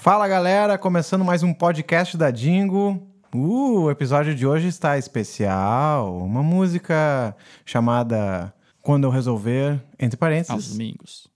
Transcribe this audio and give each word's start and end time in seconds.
Fala 0.00 0.28
galera, 0.28 0.78
começando 0.78 1.24
mais 1.24 1.42
um 1.42 1.52
podcast 1.52 2.16
da 2.16 2.30
Dingo. 2.30 3.04
Uh, 3.34 3.80
o 3.80 3.90
episódio 3.90 4.32
de 4.32 4.46
hoje 4.46 4.68
está 4.68 4.96
especial. 4.96 6.16
Uma 6.18 6.40
música 6.40 7.36
chamada 7.66 8.54
Quando 8.80 9.08
Eu 9.08 9.10
Resolver, 9.10 9.82
entre 9.98 10.16
parênteses. 10.16 10.52
Aos 10.52 10.70
domingos. 10.70 11.28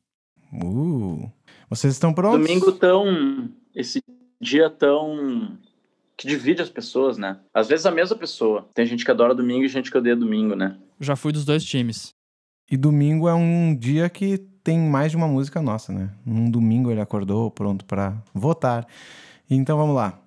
Uh, 0.53 1.29
vocês 1.69 1.93
estão 1.93 2.15
prontos? 2.15 2.47
Domingo 2.47 2.71
tão. 2.71 3.51
Esse 3.75 4.01
dia 4.41 4.71
tão. 4.71 5.59
que 6.17 6.29
divide 6.29 6.63
as 6.63 6.71
pessoas, 6.71 7.19
né? 7.19 7.41
Às 7.53 7.67
vezes 7.67 7.85
a 7.85 7.91
mesma 7.91 8.17
pessoa. 8.17 8.69
Tem 8.73 8.87
gente 8.87 9.05
que 9.05 9.11
adora 9.11 9.35
domingo 9.35 9.65
e 9.65 9.69
gente 9.69 9.91
que 9.91 9.99
odeia 9.99 10.15
domingo, 10.15 10.55
né? 10.55 10.79
Já 11.01 11.17
fui 11.17 11.33
dos 11.33 11.45
dois 11.45 11.65
times. 11.65 12.15
E 12.71 12.77
domingo 12.77 13.29
é 13.29 13.35
um 13.35 13.75
dia 13.75 14.09
que 14.09 14.52
tem 14.63 14.79
mais 14.79 15.11
de 15.11 15.17
uma 15.17 15.29
música 15.29 15.61
nossa, 15.61 15.93
né? 15.93 16.11
Num 16.25 16.51
domingo 16.51 16.91
ele 16.91 17.01
acordou 17.01 17.51
pronto 17.51 17.85
para 17.85 18.15
votar. 18.35 18.87
Então 19.51 19.77
vamos 19.77 19.95
lá. 19.95 20.19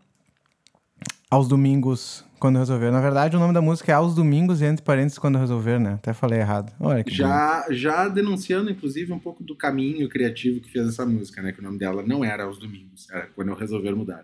Aos 1.29 1.47
domingos, 1.47 2.23
quando 2.45 2.59
resolver. 2.59 2.91
Na 2.91 3.01
verdade, 3.01 3.35
o 3.35 3.39
nome 3.39 3.53
da 3.53 3.61
música 3.61 3.91
é 3.91 3.95
Aos 3.95 4.13
Domingos 4.13 4.61
e 4.61 4.65
entre 4.65 4.83
parênteses 4.83 5.17
quando 5.17 5.39
resolver, 5.39 5.79
né? 5.79 5.93
Até 5.93 6.13
falei 6.13 6.39
errado. 6.39 6.71
Olha 6.79 7.03
que 7.03 7.13
já, 7.13 7.65
já 7.71 8.07
denunciando, 8.07 8.69
inclusive, 8.69 9.11
um 9.11 9.19
pouco 9.19 9.43
do 9.43 9.55
caminho 9.55 10.07
criativo 10.07 10.59
que 10.59 10.69
fez 10.69 10.87
essa 10.87 11.05
música, 11.05 11.41
né? 11.41 11.51
Que 11.51 11.59
o 11.59 11.63
nome 11.63 11.79
dela 11.79 12.03
não 12.05 12.23
era 12.23 12.43
Aos 12.43 12.59
Domingos, 12.59 13.09
era 13.09 13.27
quando 13.27 13.49
eu 13.49 13.55
resolver 13.55 13.95
mudar. 13.95 14.23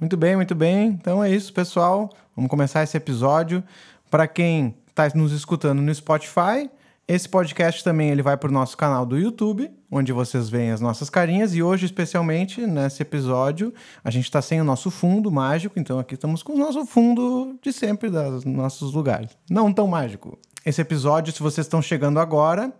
Muito 0.00 0.16
bem, 0.16 0.36
muito 0.36 0.54
bem. 0.54 0.88
Então 0.88 1.22
é 1.22 1.30
isso, 1.30 1.52
pessoal. 1.52 2.08
Vamos 2.36 2.48
começar 2.48 2.84
esse 2.84 2.96
episódio. 2.96 3.64
Para 4.08 4.28
quem 4.28 4.76
está 4.86 5.08
nos 5.12 5.32
escutando 5.32 5.82
no 5.82 5.92
Spotify, 5.92 6.70
esse 7.06 7.28
podcast 7.28 7.82
também 7.82 8.10
ele 8.10 8.22
vai 8.22 8.36
para 8.36 8.48
o 8.48 8.52
nosso 8.52 8.76
canal 8.76 9.04
do 9.04 9.18
YouTube, 9.18 9.68
onde 9.90 10.12
vocês 10.12 10.48
veem 10.48 10.70
as 10.70 10.80
nossas 10.80 11.10
carinhas. 11.10 11.52
E 11.52 11.64
hoje, 11.64 11.86
especialmente, 11.86 12.64
nesse 12.64 13.02
episódio, 13.02 13.74
a 14.04 14.10
gente 14.10 14.24
está 14.24 14.40
sem 14.40 14.60
o 14.60 14.64
nosso 14.64 14.88
fundo 14.88 15.32
mágico. 15.32 15.80
Então 15.80 15.98
aqui 15.98 16.14
estamos 16.14 16.44
com 16.44 16.52
o 16.52 16.58
nosso 16.58 16.86
fundo 16.86 17.58
de 17.60 17.72
sempre, 17.72 18.08
dos 18.08 18.44
nossos 18.44 18.94
lugares. 18.94 19.36
Não 19.50 19.72
tão 19.72 19.88
mágico. 19.88 20.38
Esse 20.64 20.80
episódio, 20.80 21.32
se 21.32 21.42
vocês 21.42 21.66
estão 21.66 21.82
chegando 21.82 22.20
agora, 22.20 22.72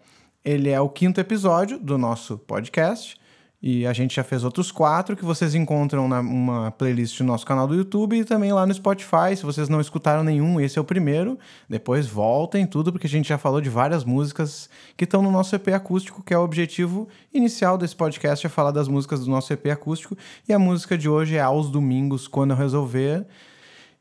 ele 0.44 0.69
é 0.69 0.80
o 0.80 0.89
quinto 0.89 1.20
episódio 1.20 1.80
do 1.80 1.98
nosso 1.98 2.39
podcast. 2.39 3.19
E 3.61 3.84
a 3.84 3.92
gente 3.92 4.14
já 4.14 4.23
fez 4.23 4.45
outros 4.45 4.70
quatro 4.70 5.17
que 5.17 5.25
vocês 5.25 5.53
encontram 5.53 6.06
na 6.06 6.20
uma 6.20 6.70
playlist 6.70 7.19
no 7.20 7.27
nosso 7.27 7.45
canal 7.45 7.67
do 7.67 7.75
YouTube 7.75 8.17
e 8.17 8.25
também 8.25 8.53
lá 8.53 8.64
no 8.64 8.73
Spotify. 8.73 9.37
Se 9.37 9.42
vocês 9.42 9.69
não 9.69 9.81
escutaram 9.81 10.23
nenhum, 10.23 10.61
esse 10.61 10.78
é 10.78 10.81
o 10.81 10.84
primeiro. 10.84 11.37
Depois 11.69 12.06
voltem 12.06 12.64
tudo, 12.64 12.92
porque 12.92 13.09
a 13.09 13.11
gente 13.11 13.29
já 13.29 13.36
falou 13.36 13.61
de 13.61 13.69
várias 13.69 14.05
músicas 14.05 14.70
que 14.97 15.03
estão 15.03 15.23
no 15.23 15.33
nosso 15.33 15.56
EP 15.56 15.69
acústico, 15.69 16.23
que 16.23 16.33
é 16.33 16.39
o 16.39 16.42
objetivo 16.42 17.09
inicial 17.34 17.77
desse 17.77 17.97
podcast, 17.97 18.47
é 18.47 18.48
falar 18.48 18.70
das 18.70 18.86
músicas 18.86 19.25
do 19.25 19.31
nosso 19.31 19.53
EP 19.53 19.67
acústico. 19.67 20.17
E 20.48 20.53
a 20.53 20.59
música 20.59 20.97
de 20.97 21.09
hoje 21.09 21.34
é 21.34 21.41
Aos 21.41 21.69
Domingos, 21.69 22.29
Quando 22.29 22.52
Eu 22.52 22.57
Resolver. 22.57 23.27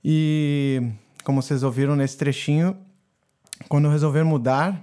E 0.05 0.83
como 1.23 1.41
vocês 1.41 1.63
ouviram 1.63 1.95
nesse 1.95 2.15
trechinho, 2.15 2.77
quando 3.67 3.85
eu 3.85 3.91
resolver 3.91 4.23
mudar, 4.23 4.79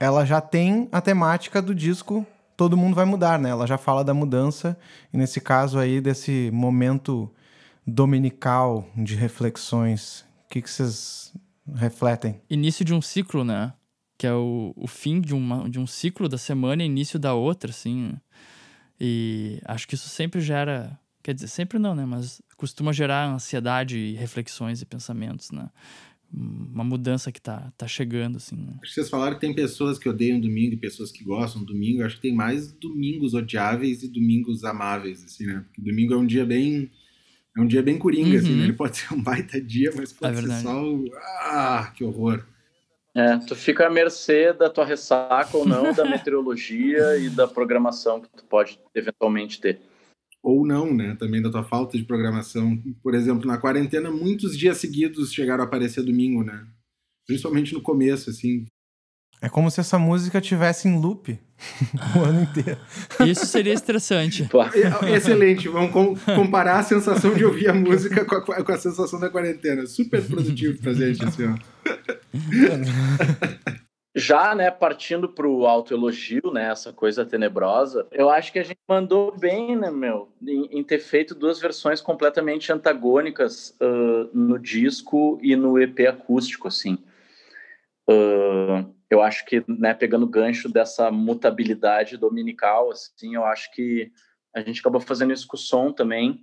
ela 0.00 0.24
já 0.24 0.40
tem 0.40 0.88
a 0.90 1.02
temática 1.02 1.60
do 1.60 1.74
disco 1.74 2.26
todo 2.56 2.76
mundo 2.76 2.94
vai 2.94 3.04
mudar, 3.04 3.38
né? 3.38 3.50
Ela 3.50 3.66
já 3.66 3.76
fala 3.76 4.02
da 4.02 4.14
mudança, 4.14 4.76
e 5.12 5.16
nesse 5.16 5.40
caso 5.40 5.78
aí, 5.78 6.00
desse 6.00 6.50
momento 6.52 7.30
dominical 7.86 8.88
de 8.96 9.14
reflexões. 9.14 10.20
O 10.46 10.48
que, 10.50 10.62
que 10.62 10.70
vocês 10.70 11.32
refletem? 11.74 12.40
Início 12.50 12.84
de 12.84 12.92
um 12.94 13.00
ciclo, 13.00 13.44
né? 13.44 13.72
Que 14.18 14.26
é 14.26 14.32
o, 14.32 14.72
o 14.74 14.86
fim 14.86 15.20
de, 15.20 15.34
uma, 15.34 15.68
de 15.68 15.78
um 15.78 15.86
ciclo 15.86 16.28
da 16.28 16.38
semana 16.38 16.82
e 16.82 16.86
início 16.86 17.18
da 17.18 17.34
outra, 17.34 17.70
assim. 17.70 18.14
E 18.98 19.60
acho 19.64 19.86
que 19.86 19.94
isso 19.94 20.08
sempre 20.08 20.40
gera. 20.40 20.98
Quer 21.22 21.34
dizer, 21.34 21.48
sempre 21.48 21.78
não, 21.78 21.94
né? 21.94 22.04
Mas 22.06 22.40
costuma 22.56 22.92
gerar 22.92 23.26
ansiedade 23.26 23.98
e 23.98 24.14
reflexões 24.14 24.80
e 24.80 24.86
pensamentos, 24.86 25.50
né? 25.50 25.68
Uma 26.32 26.84
mudança 26.84 27.30
que 27.30 27.40
tá, 27.40 27.72
tá 27.76 27.86
chegando, 27.86 28.36
assim. 28.36 28.56
Né? 28.56 28.74
Acho 28.82 28.94
que 28.94 28.94
vocês 28.94 29.08
falaram 29.08 29.34
que 29.34 29.40
tem 29.40 29.54
pessoas 29.54 29.98
que 29.98 30.08
odeiam 30.08 30.40
domingo 30.40 30.74
e 30.74 30.76
pessoas 30.76 31.10
que 31.10 31.24
gostam 31.24 31.62
do 31.62 31.72
domingo. 31.72 32.02
Acho 32.02 32.16
que 32.16 32.22
tem 32.22 32.34
mais 32.34 32.72
domingos 32.72 33.34
odiáveis 33.34 34.02
e 34.02 34.08
domingos 34.08 34.64
amáveis, 34.64 35.24
assim, 35.24 35.46
né? 35.46 35.64
Porque 35.66 35.80
domingo 35.82 36.14
é 36.14 36.16
um 36.16 36.26
dia 36.26 36.44
bem... 36.44 36.90
É 37.56 37.60
um 37.60 37.66
dia 37.66 37.82
bem 37.82 37.96
coringa, 37.96 38.32
uhum. 38.32 38.36
assim, 38.36 38.50
né? 38.50 38.58
Uhum. 38.58 38.64
Ele 38.64 38.72
pode 38.74 38.98
ser 38.98 39.14
um 39.14 39.22
baita 39.22 39.60
dia, 39.60 39.90
mas 39.96 40.12
pode 40.12 40.38
é 40.38 40.42
ser 40.42 40.62
só 40.62 40.84
o... 40.84 41.10
Ah, 41.40 41.90
que 41.96 42.04
horror. 42.04 42.44
É, 43.14 43.38
tu 43.38 43.56
fica 43.56 43.86
à 43.86 43.90
mercê 43.90 44.52
da 44.52 44.68
tua 44.68 44.84
ressaca 44.84 45.56
ou 45.56 45.66
não, 45.66 45.90
da 45.94 46.04
meteorologia 46.10 47.16
e 47.16 47.30
da 47.30 47.48
programação 47.48 48.20
que 48.20 48.28
tu 48.28 48.44
pode 48.44 48.78
eventualmente 48.94 49.58
ter 49.58 49.80
ou 50.46 50.64
não, 50.64 50.94
né? 50.94 51.16
Também 51.18 51.42
da 51.42 51.50
tua 51.50 51.64
falta 51.64 51.98
de 51.98 52.04
programação. 52.04 52.80
Por 53.02 53.16
exemplo, 53.16 53.48
na 53.48 53.58
quarentena, 53.58 54.12
muitos 54.12 54.56
dias 54.56 54.76
seguidos 54.76 55.32
chegaram 55.32 55.64
a 55.64 55.66
aparecer 55.66 56.04
domingo, 56.04 56.44
né? 56.44 56.64
Principalmente 57.26 57.74
no 57.74 57.82
começo, 57.82 58.30
assim. 58.30 58.64
É 59.42 59.48
como 59.48 59.68
se 59.72 59.80
essa 59.80 59.98
música 59.98 60.40
tivesse 60.40 60.86
em 60.86 61.00
loop 61.00 61.36
o 62.16 62.20
ano 62.20 62.42
inteiro. 62.44 62.78
Isso 63.26 63.44
seria 63.44 63.72
estressante. 63.72 64.44
Excelente. 65.12 65.68
Vamos 65.68 65.90
com, 65.90 66.14
comparar 66.36 66.78
a 66.78 66.82
sensação 66.84 67.34
de 67.34 67.44
ouvir 67.44 67.68
a 67.68 67.74
música 67.74 68.24
com 68.24 68.36
a, 68.36 68.62
com 68.62 68.72
a 68.72 68.78
sensação 68.78 69.18
da 69.18 69.28
quarentena. 69.28 69.84
Super 69.84 70.22
produtivo 70.22 70.80
pra 70.80 70.92
gente, 70.92 71.24
assim, 71.24 71.42
ó. 71.46 71.56
Já, 74.18 74.54
né, 74.54 74.70
partindo 74.70 75.28
para 75.28 75.46
o 75.46 75.66
autoelogio, 75.66 76.50
né, 76.50 76.70
essa 76.70 76.90
coisa 76.90 77.26
tenebrosa, 77.26 78.08
eu 78.10 78.30
acho 78.30 78.50
que 78.50 78.58
a 78.58 78.62
gente 78.62 78.80
mandou 78.88 79.36
bem, 79.36 79.76
né, 79.76 79.90
meu, 79.90 80.32
em, 80.40 80.78
em 80.78 80.82
ter 80.82 81.00
feito 81.00 81.34
duas 81.34 81.60
versões 81.60 82.00
completamente 82.00 82.72
antagônicas 82.72 83.76
uh, 83.78 84.30
no 84.32 84.58
disco 84.58 85.38
e 85.42 85.54
no 85.54 85.78
EP 85.78 86.00
acústico, 86.08 86.66
assim. 86.66 86.94
Uh, 88.08 88.90
eu 89.10 89.20
acho 89.20 89.44
que, 89.44 89.62
né, 89.68 89.92
pegando 89.92 90.26
gancho 90.26 90.66
dessa 90.66 91.10
mutabilidade 91.10 92.16
dominical, 92.16 92.90
assim, 92.90 93.34
eu 93.34 93.44
acho 93.44 93.70
que 93.72 94.10
a 94.54 94.62
gente 94.62 94.80
acabou 94.80 95.02
fazendo 95.02 95.34
isso 95.34 95.46
com 95.46 95.58
o 95.58 95.60
som 95.60 95.92
também, 95.92 96.42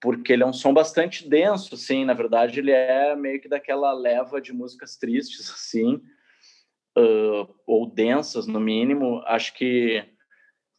porque 0.00 0.32
ele 0.32 0.44
é 0.44 0.46
um 0.46 0.52
som 0.52 0.72
bastante 0.72 1.28
denso, 1.28 1.74
assim, 1.74 2.04
na 2.04 2.14
verdade 2.14 2.60
ele 2.60 2.70
é 2.70 3.16
meio 3.16 3.40
que 3.40 3.48
daquela 3.48 3.92
leva 3.92 4.40
de 4.40 4.52
músicas 4.52 4.96
tristes, 4.96 5.50
assim, 5.50 6.00
uh, 6.96 7.54
ou 7.66 7.86
densas, 7.86 8.46
no 8.46 8.60
mínimo. 8.60 9.22
Acho 9.26 9.54
que 9.54 10.04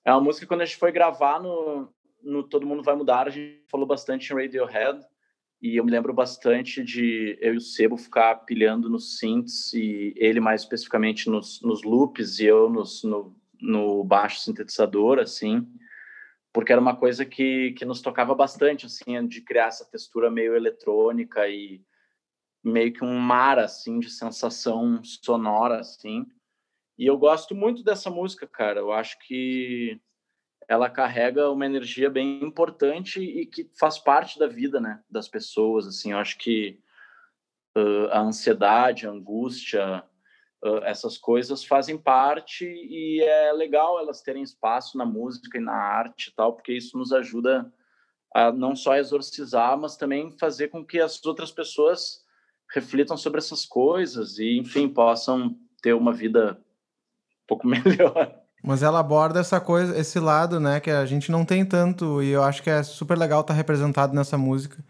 é 0.05 0.11
uma 0.11 0.21
música 0.21 0.45
que 0.45 0.49
quando 0.49 0.61
a 0.61 0.65
gente 0.65 0.77
foi 0.77 0.91
gravar 0.91 1.39
no, 1.39 1.89
no 2.21 2.43
Todo 2.43 2.65
Mundo 2.65 2.83
Vai 2.83 2.95
Mudar, 2.95 3.27
a 3.27 3.31
gente 3.31 3.63
falou 3.69 3.85
bastante 3.85 4.31
em 4.31 4.35
Radiohead. 4.35 4.99
E 5.61 5.77
eu 5.77 5.85
me 5.85 5.91
lembro 5.91 6.13
bastante 6.13 6.83
de 6.83 7.37
eu 7.39 7.53
e 7.53 7.57
o 7.57 7.61
Sebo 7.61 7.95
ficar 7.95 8.35
pilhando 8.45 8.89
nos 8.89 9.17
synths 9.17 9.73
e 9.73 10.13
ele 10.17 10.41
mais 10.41 10.61
especificamente 10.61 11.29
nos, 11.29 11.61
nos 11.61 11.83
loops 11.83 12.39
e 12.39 12.45
eu 12.45 12.69
nos, 12.69 13.01
no, 13.03 13.33
no 13.61 14.03
baixo 14.03 14.41
sintetizador, 14.41 15.19
assim, 15.19 15.65
porque 16.51 16.73
era 16.73 16.81
uma 16.81 16.97
coisa 16.97 17.23
que, 17.23 17.71
que 17.77 17.85
nos 17.85 18.01
tocava 18.01 18.35
bastante, 18.35 18.85
assim, 18.85 19.25
de 19.25 19.39
criar 19.39 19.67
essa 19.67 19.85
textura 19.85 20.29
meio 20.29 20.53
eletrônica 20.53 21.47
e 21.47 21.81
meio 22.63 22.93
que 22.93 23.03
um 23.03 23.19
mar 23.19 23.59
assim 23.59 23.99
de 23.99 24.09
sensação 24.09 25.03
sonora 25.03 25.79
assim. 25.79 26.25
E 26.97 27.05
eu 27.05 27.17
gosto 27.17 27.53
muito 27.53 27.83
dessa 27.83 28.09
música, 28.09 28.47
cara. 28.47 28.79
Eu 28.79 28.91
acho 28.91 29.17
que 29.19 29.99
ela 30.67 30.89
carrega 30.89 31.49
uma 31.49 31.65
energia 31.65 32.09
bem 32.09 32.43
importante 32.43 33.19
e 33.19 33.45
que 33.45 33.69
faz 33.77 33.99
parte 33.99 34.39
da 34.39 34.47
vida, 34.47 34.79
né, 34.79 35.01
das 35.09 35.27
pessoas. 35.27 35.87
Assim, 35.87 36.11
eu 36.11 36.17
acho 36.17 36.37
que 36.37 36.79
uh, 37.77 38.07
a 38.11 38.19
ansiedade, 38.19 39.05
a 39.05 39.11
angústia, 39.11 40.03
uh, 40.63 40.83
essas 40.83 41.17
coisas 41.17 41.65
fazem 41.65 41.97
parte 41.97 42.65
e 42.65 43.21
é 43.21 43.51
legal 43.51 43.99
elas 43.99 44.21
terem 44.21 44.43
espaço 44.43 44.97
na 44.97 45.05
música 45.05 45.57
e 45.57 45.61
na 45.61 45.73
arte 45.73 46.29
e 46.29 46.33
tal, 46.33 46.53
porque 46.53 46.73
isso 46.73 46.97
nos 46.97 47.11
ajuda 47.11 47.71
a 48.33 48.51
não 48.51 48.75
só 48.75 48.95
exorcizar, 48.95 49.77
mas 49.77 49.95
também 49.95 50.31
fazer 50.39 50.69
com 50.69 50.83
que 50.83 50.99
as 50.99 51.23
outras 51.25 51.51
pessoas 51.51 52.22
reflitam 52.73 53.15
sobre 53.15 53.37
essas 53.37 53.65
coisas 53.65 54.39
e, 54.39 54.57
enfim, 54.57 54.89
possam 54.89 55.55
ter 55.81 55.93
uma 55.93 56.11
vida 56.11 56.59
pouco 57.47 57.67
melhor. 57.67 58.33
Mas 58.63 58.81
ela 58.81 58.99
aborda 58.99 59.39
essa 59.39 59.59
coisa, 59.59 59.97
esse 59.99 60.19
lado, 60.19 60.59
né, 60.59 60.79
que 60.79 60.89
a 60.89 61.05
gente 61.05 61.31
não 61.31 61.45
tem 61.45 61.65
tanto, 61.65 62.23
e 62.23 62.29
eu 62.29 62.41
acho 62.41 62.63
que 62.63 62.69
é 62.69 62.81
super 62.81 63.17
legal 63.17 63.41
estar 63.41 63.53
tá 63.53 63.57
representado 63.57 64.15
nessa 64.15 64.37
música. 64.37 64.83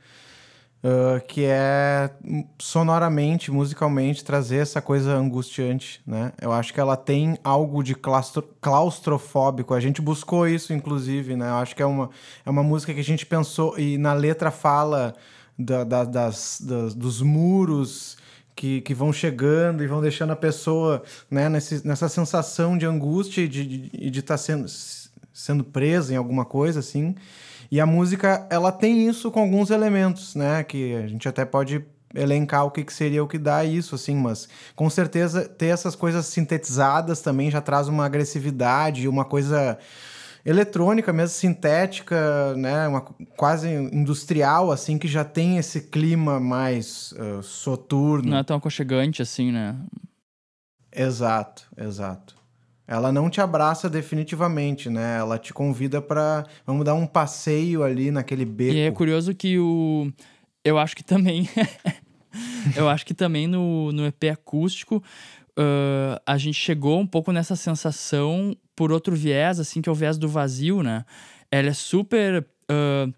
Uh, 0.85 1.25
que 1.29 1.45
é 1.45 2.11
sonoramente, 2.59 3.49
musicalmente, 3.49 4.21
trazer 4.21 4.57
essa 4.57 4.81
coisa 4.81 5.13
angustiante, 5.13 6.01
né? 6.05 6.33
Eu 6.41 6.51
acho 6.51 6.73
que 6.73 6.79
ela 6.79 6.97
tem 6.97 7.39
algo 7.41 7.81
de 7.81 7.95
claustro, 7.95 8.43
claustrofóbico. 8.59 9.73
A 9.73 9.79
gente 9.79 10.01
buscou 10.01 10.45
isso, 10.45 10.73
inclusive, 10.73 11.37
né? 11.37 11.47
Eu 11.51 11.55
acho 11.55 11.73
que 11.73 11.81
é 11.81 11.85
uma, 11.85 12.09
é 12.45 12.49
uma 12.49 12.63
música 12.63 12.93
que 12.93 12.99
a 12.99 13.03
gente 13.03 13.25
pensou, 13.25 13.79
e 13.79 13.97
na 13.97 14.11
letra 14.11 14.51
fala 14.51 15.15
da, 15.57 15.83
da, 15.83 16.03
das, 16.03 16.61
das, 16.61 16.93
dos 16.93 17.21
muros 17.21 18.17
que, 18.55 18.81
que 18.81 18.93
vão 18.93 19.11
chegando 19.11 19.83
e 19.83 19.87
vão 19.87 20.01
deixando 20.01 20.31
a 20.31 20.35
pessoa 20.35 21.03
né, 21.29 21.49
nesse, 21.49 21.85
nessa 21.85 22.07
sensação 22.07 22.77
de 22.77 22.85
angústia 22.85 23.41
e 23.41 23.47
de 23.47 24.19
estar 24.19 24.33
tá 24.33 24.37
sendo, 24.37 24.65
sendo 25.33 25.63
presa 25.63 26.13
em 26.13 26.17
alguma 26.17 26.45
coisa, 26.45 26.79
assim. 26.79 27.15
E 27.71 27.79
a 27.79 27.85
música, 27.85 28.45
ela 28.51 28.71
tem 28.71 29.07
isso 29.07 29.31
com 29.31 29.39
alguns 29.39 29.71
elementos, 29.71 30.35
né? 30.35 30.63
Que 30.63 30.93
a 30.93 31.07
gente 31.07 31.27
até 31.27 31.43
pode 31.43 31.83
elencar 32.13 32.65
o 32.65 32.71
que, 32.71 32.83
que 32.83 32.93
seria 32.93 33.23
o 33.23 33.27
que 33.27 33.39
dá 33.39 33.65
isso, 33.65 33.95
assim, 33.95 34.15
mas 34.15 34.47
com 34.75 34.87
certeza 34.89 35.47
ter 35.49 35.67
essas 35.67 35.95
coisas 35.95 36.27
sintetizadas 36.27 37.21
também 37.21 37.49
já 37.49 37.59
traz 37.59 37.87
uma 37.87 38.05
agressividade, 38.05 39.07
uma 39.07 39.25
coisa 39.25 39.79
eletrônica 40.45 41.11
mesmo, 41.13 41.35
sintética, 41.35 42.55
né? 42.55 42.87
Uma, 42.87 43.01
quase 43.35 43.69
industrial, 43.69 44.71
assim, 44.71 44.97
que 44.97 45.07
já 45.07 45.23
tem 45.23 45.57
esse 45.57 45.81
clima 45.81 46.39
mais 46.39 47.13
uh, 47.13 47.41
soturno. 47.41 48.29
Não 48.29 48.37
é 48.37 48.43
tão 48.43 48.57
aconchegante 48.57 49.21
assim, 49.21 49.51
né? 49.51 49.75
Exato, 50.91 51.67
exato. 51.77 52.35
Ela 52.85 53.11
não 53.11 53.29
te 53.29 53.39
abraça 53.39 53.89
definitivamente, 53.89 54.89
né? 54.89 55.17
Ela 55.17 55.39
te 55.39 55.53
convida 55.53 56.01
para 56.01 56.45
vamos 56.65 56.83
dar 56.83 56.93
um 56.93 57.07
passeio 57.07 57.81
ali 57.81 58.11
naquele 58.11 58.45
beco. 58.45 58.73
E 58.73 58.81
é 58.81 58.91
curioso 58.91 59.33
que 59.33 59.57
o 59.57 60.11
eu 60.63 60.77
acho 60.77 60.95
que 60.95 61.03
também 61.03 61.49
eu 62.75 62.89
acho 62.89 63.05
que 63.05 63.13
também 63.13 63.47
no, 63.47 63.91
no 63.93 64.05
EP 64.05 64.25
acústico 64.31 65.01
uh, 65.57 66.21
a 66.25 66.37
gente 66.37 66.55
chegou 66.55 66.99
um 66.99 67.07
pouco 67.07 67.31
nessa 67.31 67.55
sensação 67.55 68.55
por 68.75 68.91
outro 68.91 69.15
viés, 69.15 69.59
assim, 69.59 69.81
que 69.81 69.89
é 69.89 69.91
o 69.91 69.95
viés 69.95 70.17
do 70.17 70.27
vazio, 70.27 70.81
né? 70.81 71.05
Ela 71.51 71.69
é 71.69 71.73
super 71.73 72.41
uh, 72.41 73.13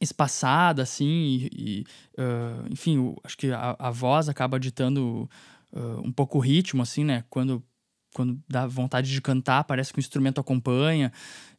espaçada, 0.00 0.82
assim, 0.82 1.06
e, 1.06 1.50
e 1.52 1.86
uh, 2.20 2.66
enfim, 2.70 2.98
o, 2.98 3.16
acho 3.24 3.36
que 3.36 3.50
a, 3.52 3.76
a, 3.78 3.90
voz 3.90 4.28
acaba 4.28 4.58
ditando 4.58 5.28
um 6.02 6.10
pouco 6.10 6.38
o 6.38 6.40
ritmo, 6.40 6.82
assim, 6.82 7.04
né? 7.04 7.22
Quando, 7.28 7.62
quando 8.14 8.40
dá 8.48 8.66
vontade 8.66 9.12
de 9.12 9.20
cantar, 9.20 9.64
parece 9.64 9.92
que 9.92 9.98
o 9.98 10.00
instrumento 10.00 10.40
acompanha, 10.40 11.12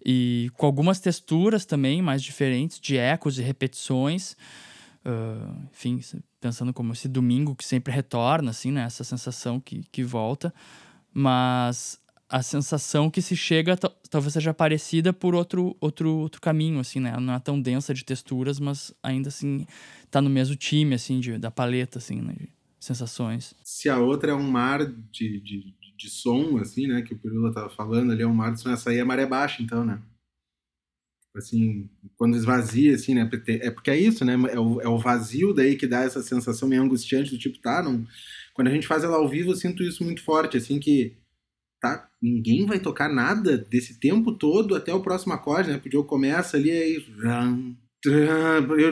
e 0.04 0.50
com 0.56 0.66
algumas 0.66 1.00
texturas 1.00 1.66
também 1.66 2.02
mais 2.02 2.24
diferentes, 2.24 2.80
de 2.80 2.98
ecos 2.98 3.38
e 3.38 3.44
repetições. 3.44 4.36
Uh, 5.08 5.70
enfim, 5.72 6.02
pensando 6.42 6.74
como 6.74 6.92
esse 6.92 7.08
domingo 7.08 7.56
que 7.56 7.64
sempre 7.64 7.94
retorna, 7.94 8.52
assim, 8.52 8.72
né? 8.72 8.84
Essa 8.84 9.06
sensação 9.06 9.58
que, 9.58 9.86
que 9.90 10.04
volta. 10.04 10.54
Mas 11.14 11.98
a 12.30 12.42
sensação 12.44 13.10
que 13.10 13.22
se 13.22 13.36
chega 13.36 13.78
talvez 14.10 14.34
seja 14.34 14.54
parecida 14.54 15.14
por 15.14 15.34
outro, 15.34 15.78
outro, 15.80 16.14
outro 16.18 16.42
caminho, 16.42 16.80
assim, 16.80 17.00
né? 17.00 17.18
Não 17.20 17.34
é 17.34 17.40
tão 17.40 17.60
densa 17.60 17.94
de 17.94 18.04
texturas, 18.04 18.60
mas 18.60 18.94
ainda 19.02 19.30
assim 19.30 19.66
tá 20.12 20.22
no 20.22 20.30
mesmo 20.30 20.56
time, 20.58 20.96
assim, 20.96 21.22
de, 21.22 21.38
da 21.38 21.50
paleta, 21.50 22.00
assim, 22.00 22.22
né? 22.22 22.34
De 22.34 22.50
sensações. 22.78 23.56
Se 23.64 23.88
a 23.88 24.00
outra 24.00 24.32
é 24.32 24.36
um 24.36 24.52
mar 24.52 24.86
de, 24.86 25.40
de, 25.40 25.74
de 25.98 26.10
som, 26.10 26.58
assim, 26.58 26.86
né? 26.86 27.02
Que 27.02 27.14
o 27.14 27.18
Pirula 27.18 27.54
tava 27.54 27.70
falando 27.70 28.12
ali, 28.12 28.24
é 28.24 28.28
um 28.28 28.36
mar 28.36 28.54
de 28.54 28.60
som, 28.60 28.72
essa 28.72 28.90
aí 28.90 28.98
é 28.98 29.06
maré 29.06 29.26
baixa, 29.26 29.64
então, 29.64 29.86
né? 29.86 30.02
Assim, 31.40 31.90
quando 32.18 32.36
esvazia, 32.36 32.96
assim, 32.96 33.14
né? 33.14 33.30
É 33.48 33.70
porque 33.72 33.92
é 33.92 33.98
isso, 33.98 34.24
né? 34.26 34.34
É 34.52 34.60
o, 34.60 34.82
é 34.82 34.88
o 34.88 34.98
vazio 34.98 35.54
daí 35.54 35.76
que 35.76 35.88
dá 35.88 36.04
essa 36.04 36.22
sensação 36.22 36.68
meio 36.68 36.82
angustiante 36.82 37.32
do 37.32 37.38
tipo, 37.38 37.60
tá, 37.60 37.82
não... 37.84 38.06
Quando 38.54 38.70
a 38.70 38.72
gente 38.72 38.88
faz 38.88 39.04
ela 39.04 39.18
ao 39.18 39.30
vivo, 39.30 39.52
eu 39.52 39.56
sinto 39.56 39.84
isso 39.84 40.04
muito 40.04 40.24
forte, 40.24 40.58
assim, 40.58 40.80
que 40.80 41.16
tá, 41.80 42.10
ninguém 42.22 42.66
vai 42.66 42.80
tocar 42.80 43.08
nada 43.08 43.58
desse 43.58 44.00
tempo 44.00 44.32
todo 44.32 44.76
até 44.76 44.94
o 44.94 45.02
próximo 45.02 45.34
acorde, 45.34 45.70
né? 45.70 45.78
Porque 45.78 45.98
o 45.98 46.04
começa 46.04 46.58
ali, 46.58 46.72
aí... 46.72 47.06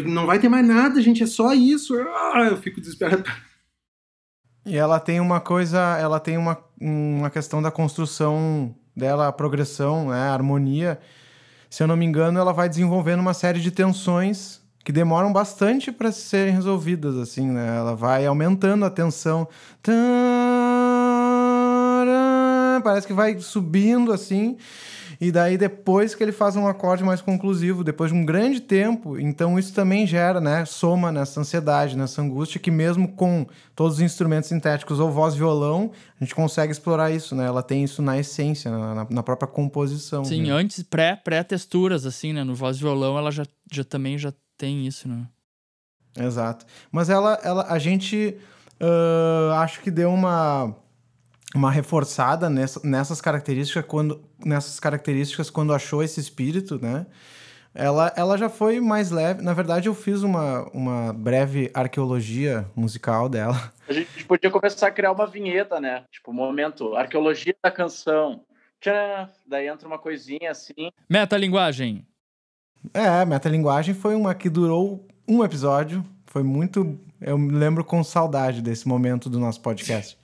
Não 0.05 0.25
vai 0.25 0.39
ter 0.39 0.49
mais 0.49 0.67
nada, 0.67 1.01
gente, 1.01 1.23
é 1.23 1.27
só 1.27 1.53
isso. 1.53 1.95
Ah, 1.95 2.47
eu 2.49 2.57
fico 2.57 2.81
desesperado. 2.81 3.23
E 4.65 4.75
ela 4.75 4.99
tem 4.99 5.19
uma 5.19 5.39
coisa, 5.39 5.79
ela 5.99 6.19
tem 6.19 6.37
uma, 6.37 6.57
uma 6.81 7.29
questão 7.29 7.61
da 7.61 7.69
construção 7.69 8.75
dela, 8.95 9.27
a 9.27 9.31
progressão, 9.31 10.09
né, 10.09 10.15
a 10.15 10.33
harmonia, 10.33 10.99
se 11.75 11.83
eu 11.83 11.87
não 11.87 11.97
me 11.97 12.05
engano, 12.05 12.39
ela 12.39 12.53
vai 12.53 12.69
desenvolvendo 12.69 13.19
uma 13.19 13.33
série 13.33 13.59
de 13.59 13.69
tensões 13.69 14.61
que 14.81 14.93
demoram 14.93 15.33
bastante 15.33 15.91
para 15.91 16.09
serem 16.09 16.53
resolvidas, 16.53 17.17
assim, 17.17 17.51
né? 17.51 17.75
Ela 17.75 17.93
vai 17.93 18.25
aumentando 18.25 18.85
a 18.85 18.89
tensão. 18.89 19.45
Parece 22.81 23.05
que 23.05 23.11
vai 23.11 23.37
subindo, 23.39 24.13
assim. 24.13 24.55
E 25.19 25.31
daí 25.31 25.57
depois 25.57 26.13
que 26.13 26.23
ele 26.23 26.31
faz 26.31 26.55
um 26.55 26.67
acorde 26.67 27.03
mais 27.03 27.21
conclusivo, 27.21 27.83
depois 27.83 28.11
de 28.11 28.17
um 28.17 28.25
grande 28.25 28.59
tempo, 28.59 29.19
então 29.19 29.57
isso 29.57 29.73
também 29.73 30.05
gera, 30.05 30.41
né, 30.41 30.65
soma 30.65 31.11
nessa 31.11 31.39
ansiedade, 31.39 31.97
nessa 31.97 32.21
angústia 32.21 32.59
que 32.59 32.71
mesmo 32.71 33.07
com 33.07 33.45
todos 33.75 33.95
os 33.95 34.01
instrumentos 34.01 34.49
sintéticos 34.49 34.99
ou 34.99 35.11
voz 35.11 35.35
violão, 35.35 35.91
a 36.19 36.23
gente 36.23 36.35
consegue 36.35 36.71
explorar 36.71 37.11
isso, 37.11 37.35
né? 37.35 37.45
Ela 37.45 37.61
tem 37.61 37.83
isso 37.83 38.01
na 38.01 38.17
essência, 38.17 38.71
na, 38.71 39.07
na 39.09 39.23
própria 39.23 39.47
composição. 39.47 40.23
Sim, 40.23 40.43
né? 40.43 40.51
antes 40.51 40.83
pré 40.83 41.15
pré 41.15 41.43
texturas 41.43 42.05
assim, 42.05 42.33
né, 42.33 42.43
no 42.43 42.55
voz 42.55 42.77
violão 42.77 43.17
ela 43.17 43.31
já, 43.31 43.45
já 43.71 43.83
também 43.83 44.17
já 44.17 44.33
tem 44.57 44.85
isso, 44.85 45.07
né? 45.07 45.27
Exato. 46.17 46.65
Mas 46.91 47.09
ela 47.09 47.39
ela 47.43 47.65
a 47.69 47.77
gente 47.77 48.37
uh, 48.81 49.51
acho 49.53 49.81
que 49.81 49.91
deu 49.91 50.11
uma 50.11 50.75
uma 51.55 51.71
reforçada 51.71 52.49
nessa, 52.49 52.81
nessas 52.83 53.21
características 53.21 53.85
quando 53.85 54.21
nessas 54.43 54.79
características 54.79 55.49
quando 55.49 55.73
achou 55.73 56.03
esse 56.03 56.19
espírito, 56.19 56.79
né? 56.81 57.05
Ela, 57.73 58.13
ela 58.15 58.37
já 58.37 58.47
foi 58.47 58.79
mais 58.79 59.11
leve. 59.11 59.41
Na 59.41 59.53
verdade, 59.53 59.89
eu 59.89 59.93
fiz 59.93 60.23
uma, 60.23 60.63
uma 60.73 61.11
breve 61.11 61.69
arqueologia 61.73 62.65
musical 62.73 63.27
dela. 63.27 63.73
A 63.85 63.91
gente 63.91 64.23
podia 64.23 64.49
começar 64.49 64.87
a 64.87 64.91
criar 64.91 65.11
uma 65.11 65.27
vinheta, 65.27 65.79
né? 65.79 66.05
Tipo, 66.09 66.31
momento, 66.31 66.95
arqueologia 66.95 67.53
da 67.61 67.69
canção. 67.69 68.41
Tcharam! 68.79 69.29
Daí 69.45 69.67
entra 69.67 69.87
uma 69.87 69.99
coisinha 69.99 70.51
assim. 70.51 70.89
Metalinguagem. 71.09 72.07
É, 72.93 73.25
metalinguagem 73.25 73.93
foi 73.93 74.15
uma 74.15 74.33
que 74.33 74.49
durou 74.49 75.05
um 75.27 75.43
episódio. 75.43 76.01
Foi 76.27 76.43
muito. 76.43 76.97
Eu 77.19 77.37
me 77.37 77.51
lembro 77.51 77.83
com 77.83 78.01
saudade 78.05 78.61
desse 78.61 78.87
momento 78.87 79.29
do 79.29 79.37
nosso 79.37 79.59
podcast 79.61 80.17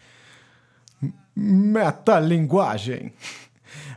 metalinguagem. 1.35 3.13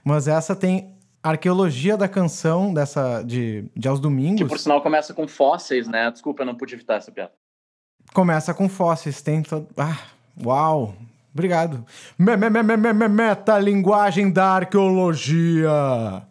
Mas 0.05 0.29
essa 0.29 0.55
tem 0.55 0.93
arqueologia 1.23 1.97
da 1.97 2.07
canção 2.07 2.75
dessa 2.75 3.23
de, 3.23 3.65
de 3.75 3.89
Aos 3.89 3.99
Domingos. 3.99 4.43
Que 4.43 4.49
por 4.49 4.59
sinal 4.59 4.83
começa 4.83 5.15
com 5.15 5.27
fósseis, 5.27 5.89
né? 5.89 6.11
Desculpa, 6.11 6.43
eu 6.43 6.47
não 6.47 6.55
pude 6.55 6.75
evitar 6.75 6.97
essa 6.97 7.11
piada. 7.11 7.33
Começa 8.13 8.53
com 8.53 8.69
fósseis, 8.69 9.23
tem 9.23 9.43
todo. 9.43 9.67
Ah, 9.77 9.99
uau! 10.45 10.95
Obrigado. 11.33 11.85
Me, 12.17 12.37
me, 12.37 12.49
me, 12.49 12.63
me, 12.63 12.93
me, 12.93 13.09
metalinguagem 13.09 14.31
da 14.31 14.51
arqueologia. 14.51 16.23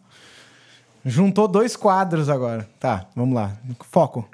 Juntou 1.04 1.46
dois 1.46 1.76
quadros 1.76 2.30
agora. 2.30 2.66
Tá, 2.80 3.06
vamos 3.14 3.34
lá. 3.34 3.52
Foco. 3.82 4.26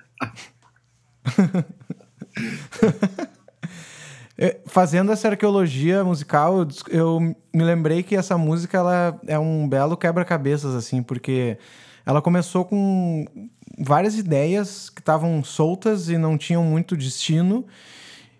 É, 4.43 4.57
fazendo 4.65 5.13
essa 5.13 5.29
arqueologia 5.29 6.03
musical, 6.03 6.67
eu, 6.89 7.21
me 7.21 7.63
lembrei 7.63 8.03
que 8.03 8.17
essa 8.17 8.39
música 8.39 8.79
ela 8.79 9.21
é 9.27 9.39
um 9.39 9.69
belo 9.69 9.99
quebra-cabeças, 9.99 10.75
assim, 10.75 11.03
porque 11.03 11.59
ela 12.07 12.23
começou 12.23 12.65
com 12.65 13.27
várias 13.79 14.17
ideias 14.17 14.89
que 14.89 15.03
estavam 15.03 15.45
soltas 15.45 16.09
e 16.09 16.17
não 16.17 16.39
tinham 16.39 16.65
muito 16.65 16.97
destino. 16.97 17.67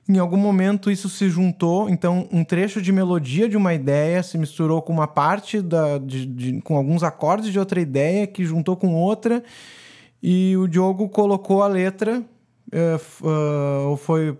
Em 0.09 0.19
algum 0.19 0.39
momento 0.39 0.91
isso 0.91 1.07
se 1.11 1.29
juntou, 1.29 1.91
então 1.91 2.27
um 2.33 2.45
trecho 2.45 2.81
de 2.81 2.91
melodia 2.91 3.47
de 3.47 3.59
uma 3.59 3.75
ideia 3.75 4.23
se 4.23 4.39
misturou 4.39 4.81
com 4.81 4.95
uma 4.95 5.07
parte 5.07 5.61
da, 5.61 5.99
de, 5.99 6.25
de, 6.25 6.63
com 6.63 6.79
alguns 6.79 7.03
acordes 7.03 7.53
de 7.53 7.59
outra 7.59 7.79
ideia 7.79 8.27
que 8.27 8.43
juntou 8.43 8.75
com 8.75 8.95
outra 8.95 9.45
e 10.23 10.57
o 10.57 10.67
Diogo 10.67 11.11
colocou 11.11 11.63
a 11.63 11.69
letra 11.69 12.25
Uh, 12.73 13.27
uh, 13.27 13.89
ou 13.89 13.97
foi 13.97 14.39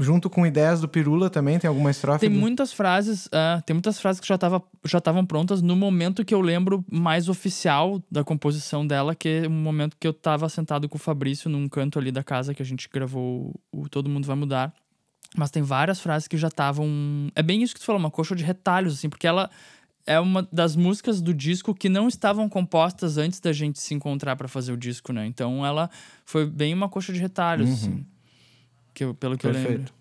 junto 0.00 0.28
com 0.28 0.46
ideias 0.46 0.82
do 0.82 0.88
Pirula 0.88 1.30
também? 1.30 1.58
Tem 1.58 1.66
alguma 1.66 1.90
estrofe? 1.90 2.20
Tem 2.20 2.30
do... 2.30 2.38
muitas 2.38 2.74
frases, 2.74 3.26
uh, 3.26 3.62
tem 3.64 3.72
muitas 3.72 3.98
frases 3.98 4.20
que 4.20 4.28
já 4.28 4.34
estavam 4.34 4.62
já 4.84 5.00
prontas 5.26 5.62
no 5.62 5.74
momento 5.74 6.22
que 6.22 6.34
eu 6.34 6.42
lembro 6.42 6.84
mais 6.90 7.28
oficial 7.30 8.02
da 8.10 8.22
composição 8.22 8.86
dela, 8.86 9.14
que 9.14 9.42
é 9.44 9.46
o 9.46 9.50
momento 9.50 9.96
que 9.98 10.06
eu 10.06 10.10
estava 10.10 10.46
sentado 10.50 10.90
com 10.90 10.96
o 10.96 11.00
Fabrício 11.00 11.48
num 11.48 11.68
canto 11.68 11.98
ali 11.98 12.12
da 12.12 12.22
casa 12.22 12.52
que 12.52 12.62
a 12.62 12.66
gente 12.66 12.86
gravou 12.92 13.58
o 13.72 13.88
Todo 13.88 14.10
Mundo 14.10 14.26
Vai 14.26 14.36
Mudar. 14.36 14.74
Mas 15.36 15.50
tem 15.50 15.62
várias 15.62 16.00
frases 16.00 16.26
que 16.26 16.36
já 16.36 16.48
estavam. 16.48 17.30
É 17.36 17.42
bem 17.42 17.62
isso 17.62 17.72
que 17.72 17.80
tu 17.80 17.86
falou, 17.86 18.00
uma 18.00 18.10
coxa 18.10 18.34
de 18.34 18.42
retalhos, 18.42 18.94
assim, 18.94 19.08
porque 19.08 19.26
ela 19.26 19.48
é 20.06 20.18
uma 20.18 20.46
das 20.52 20.74
músicas 20.76 21.20
do 21.20 21.32
disco 21.32 21.74
que 21.74 21.88
não 21.88 22.08
estavam 22.08 22.48
compostas 22.48 23.18
antes 23.18 23.40
da 23.40 23.52
gente 23.52 23.80
se 23.80 23.94
encontrar 23.94 24.36
para 24.36 24.48
fazer 24.48 24.72
o 24.72 24.76
disco, 24.76 25.12
né? 25.12 25.26
Então 25.26 25.64
ela 25.64 25.90
foi 26.24 26.46
bem 26.46 26.74
uma 26.74 26.88
coxa 26.88 27.12
de 27.12 27.20
retalhos, 27.20 27.68
uhum. 27.68 27.74
assim. 27.74 28.06
Que 28.92 29.04
eu, 29.04 29.14
pelo 29.14 29.36
que 29.36 29.42
Perfeito. 29.42 29.66
eu 29.66 29.76
lembro. 29.78 30.00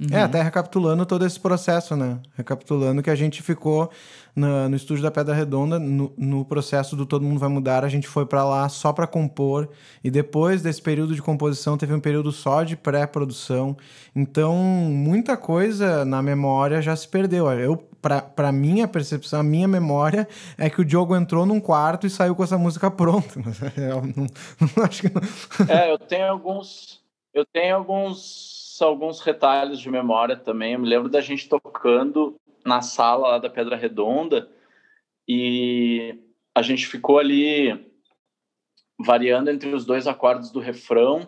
Uhum. 0.00 0.16
É, 0.16 0.22
até 0.22 0.40
recapitulando 0.40 1.04
todo 1.04 1.26
esse 1.26 1.38
processo, 1.38 1.94
né? 1.94 2.18
Recapitulando 2.34 3.02
que 3.02 3.10
a 3.10 3.14
gente 3.14 3.42
ficou 3.42 3.90
no, 4.34 4.66
no 4.70 4.74
estúdio 4.74 5.02
da 5.02 5.10
Pedra 5.10 5.34
Redonda, 5.34 5.78
no, 5.78 6.10
no, 6.16 6.42
processo 6.42 6.96
do 6.96 7.04
Todo 7.04 7.22
Mundo 7.22 7.38
Vai 7.38 7.50
Mudar, 7.50 7.84
a 7.84 7.88
gente 7.88 8.08
foi 8.08 8.24
para 8.24 8.42
lá 8.42 8.66
só 8.70 8.94
para 8.94 9.06
compor, 9.06 9.68
e 10.02 10.10
depois 10.10 10.62
desse 10.62 10.80
período 10.80 11.14
de 11.14 11.20
composição 11.20 11.76
teve 11.76 11.92
um 11.92 12.00
período 12.00 12.32
só 12.32 12.62
de 12.62 12.76
pré-produção. 12.76 13.76
Então, 14.16 14.56
muita 14.56 15.36
coisa 15.36 16.02
na 16.02 16.22
memória 16.22 16.80
já 16.80 16.96
se 16.96 17.06
perdeu. 17.06 17.50
Eu, 17.50 17.86
para 18.00 18.52
minha 18.52 18.88
percepção, 18.88 19.40
a 19.40 19.44
minha 19.44 19.68
memória 19.68 20.26
é 20.56 20.70
que 20.70 20.80
o 20.80 20.84
Diogo 20.84 21.14
entrou 21.14 21.44
num 21.44 21.60
quarto 21.60 22.06
e 22.06 22.10
saiu 22.10 22.34
com 22.34 22.42
essa 22.42 22.56
música 22.56 22.90
pronta. 22.90 23.40
Eu 23.76 24.02
não, 24.02 24.26
não, 24.76 24.84
acho 24.84 25.02
que 25.02 25.10
não. 25.12 25.20
É, 25.68 25.90
eu 25.92 25.98
tenho 25.98 26.26
alguns. 26.26 27.00
Eu 27.32 27.44
tenho 27.44 27.76
alguns 27.76 28.80
alguns 28.82 29.20
retalhos 29.20 29.78
de 29.78 29.90
memória 29.90 30.36
também. 30.36 30.72
Eu 30.72 30.78
me 30.78 30.88
lembro 30.88 31.08
da 31.08 31.20
gente 31.20 31.48
tocando 31.48 32.36
na 32.64 32.80
sala 32.80 33.28
lá 33.28 33.38
da 33.38 33.50
Pedra 33.50 33.76
Redonda 33.76 34.48
e 35.28 36.18
a 36.54 36.62
gente 36.62 36.86
ficou 36.86 37.18
ali 37.18 37.90
variando 38.98 39.50
entre 39.50 39.74
os 39.74 39.84
dois 39.84 40.06
acordes 40.06 40.50
do 40.50 40.60
refrão 40.60 41.20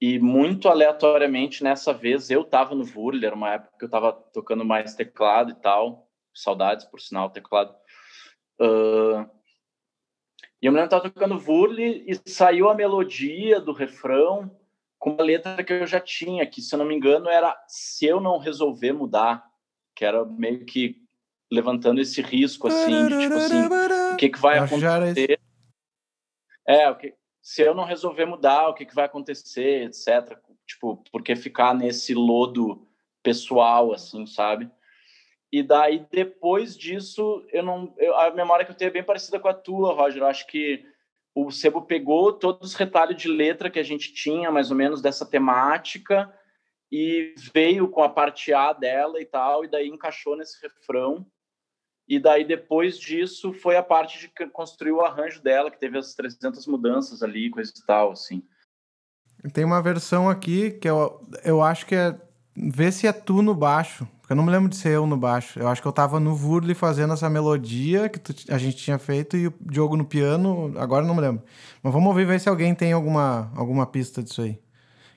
e 0.00 0.18
muito 0.18 0.68
aleatoriamente 0.68 1.64
nessa 1.64 1.92
vez 1.92 2.30
eu 2.30 2.44
tava 2.44 2.74
no 2.74 2.84
Vurler, 2.84 3.28
era 3.28 3.34
uma 3.34 3.54
época 3.54 3.72
que 3.78 3.84
eu 3.84 3.90
tava 3.90 4.12
tocando 4.12 4.64
mais 4.64 4.94
teclado 4.94 5.50
e 5.50 5.54
tal, 5.54 6.08
saudades 6.34 6.84
por 6.84 7.00
sinal 7.00 7.30
teclado. 7.30 7.74
Uh, 8.60 9.28
e 10.60 10.66
eu 10.66 10.72
me 10.72 10.78
lembro 10.78 10.84
que 10.84 10.96
tava 10.96 11.10
tocando 11.10 11.38
Vurle 11.38 12.04
e 12.06 12.30
saiu 12.30 12.68
a 12.68 12.74
melodia 12.74 13.60
do 13.60 13.72
refrão 13.72 14.50
com 14.98 15.10
uma 15.10 15.22
letra 15.22 15.62
que 15.62 15.72
eu 15.72 15.86
já 15.86 16.00
tinha, 16.00 16.46
que 16.46 16.60
se 16.60 16.74
eu 16.74 16.78
não 16.78 16.86
me 16.86 16.94
engano 16.94 17.28
era 17.28 17.56
se 17.68 18.04
eu 18.06 18.20
não 18.20 18.38
resolver 18.38 18.92
mudar, 18.92 19.44
que 19.94 20.04
era 20.04 20.24
meio 20.24 20.64
que 20.64 20.96
levantando 21.50 22.00
esse 22.00 22.20
risco 22.20 22.66
assim, 22.68 23.06
de, 23.08 23.18
tipo 23.18 23.34
assim, 23.34 23.62
o 24.12 24.16
que 24.16 24.28
que 24.28 24.38
vai 24.38 24.58
acontecer? 24.58 25.40
É, 26.66 26.90
o 26.90 26.96
que 26.96 27.14
se 27.48 27.62
eu 27.62 27.74
não 27.74 27.84
resolver 27.84 28.26
mudar, 28.26 28.68
o 28.68 28.74
que 28.74 28.84
que 28.84 28.94
vai 28.94 29.06
acontecer, 29.06 29.84
etc. 29.84 30.38
Tipo, 30.66 31.02
porque 31.10 31.34
ficar 31.34 31.74
nesse 31.74 32.12
lodo 32.12 32.86
pessoal 33.22 33.90
assim, 33.90 34.26
sabe? 34.26 34.70
E 35.50 35.62
daí 35.62 36.06
depois 36.10 36.76
disso, 36.76 37.42
eu 37.50 37.62
não, 37.62 37.94
eu, 37.96 38.14
a 38.18 38.30
memória 38.32 38.66
que 38.66 38.72
eu 38.72 38.76
tenho 38.76 38.90
é 38.90 38.92
bem 38.92 39.02
parecida 39.02 39.40
com 39.40 39.48
a 39.48 39.54
tua, 39.54 39.94
Roger. 39.94 40.20
Eu 40.20 40.26
acho 40.26 40.46
que 40.46 40.84
o 41.34 41.50
Sebo 41.50 41.80
pegou 41.80 42.34
todos 42.34 42.72
os 42.72 42.74
retalhos 42.74 43.16
de 43.16 43.28
letra 43.28 43.70
que 43.70 43.78
a 43.78 43.82
gente 43.82 44.12
tinha, 44.12 44.50
mais 44.50 44.70
ou 44.70 44.76
menos, 44.76 45.00
dessa 45.00 45.24
temática, 45.24 46.30
e 46.92 47.34
veio 47.54 47.88
com 47.88 48.02
a 48.02 48.10
parte 48.10 48.52
A 48.52 48.74
dela 48.74 49.22
e 49.22 49.24
tal, 49.24 49.64
e 49.64 49.68
daí 49.68 49.88
encaixou 49.88 50.36
nesse 50.36 50.60
refrão. 50.60 51.26
E 52.08 52.18
daí, 52.18 52.44
depois 52.44 52.98
disso, 52.98 53.52
foi 53.52 53.76
a 53.76 53.82
parte 53.82 54.18
de 54.18 54.46
construir 54.50 54.92
o 54.92 55.02
arranjo 55.02 55.42
dela, 55.42 55.70
que 55.70 55.78
teve 55.78 55.98
as 55.98 56.14
300 56.14 56.66
mudanças 56.66 57.22
ali, 57.22 57.50
coisa 57.50 57.70
e 57.76 57.86
tal, 57.86 58.12
assim. 58.12 58.42
Tem 59.52 59.64
uma 59.64 59.82
versão 59.82 60.28
aqui 60.28 60.70
que 60.70 60.88
eu, 60.88 61.20
eu 61.44 61.62
acho 61.62 61.86
que 61.86 61.94
é. 61.94 62.18
Vê 62.56 62.90
se 62.90 63.06
é 63.06 63.12
tu 63.12 63.42
no 63.42 63.54
baixo. 63.54 64.08
Porque 64.28 64.32
eu 64.32 64.36
não 64.36 64.44
me 64.44 64.50
lembro 64.50 64.68
de 64.68 64.76
ser 64.76 64.90
eu 64.90 65.06
no 65.06 65.16
baixo. 65.16 65.58
Eu 65.58 65.68
acho 65.68 65.80
que 65.80 65.88
eu 65.88 65.92
tava 65.92 66.18
no 66.20 66.34
Vurli 66.34 66.74
fazendo 66.74 67.14
essa 67.14 67.30
melodia 67.30 68.08
que 68.08 68.18
tu, 68.18 68.34
a 68.52 68.58
gente 68.58 68.76
tinha 68.76 68.98
feito 68.98 69.36
e 69.36 69.46
o 69.46 69.54
Diogo 69.60 69.96
no 69.96 70.04
piano, 70.04 70.74
agora 70.76 71.06
não 71.06 71.14
me 71.14 71.20
lembro. 71.20 71.42
Mas 71.82 71.92
vamos 71.92 72.08
ouvir 72.08 72.26
ver 72.26 72.38
se 72.38 72.48
alguém 72.48 72.74
tem 72.74 72.92
alguma, 72.92 73.50
alguma 73.56 73.86
pista 73.86 74.22
disso 74.22 74.42
aí. 74.42 74.60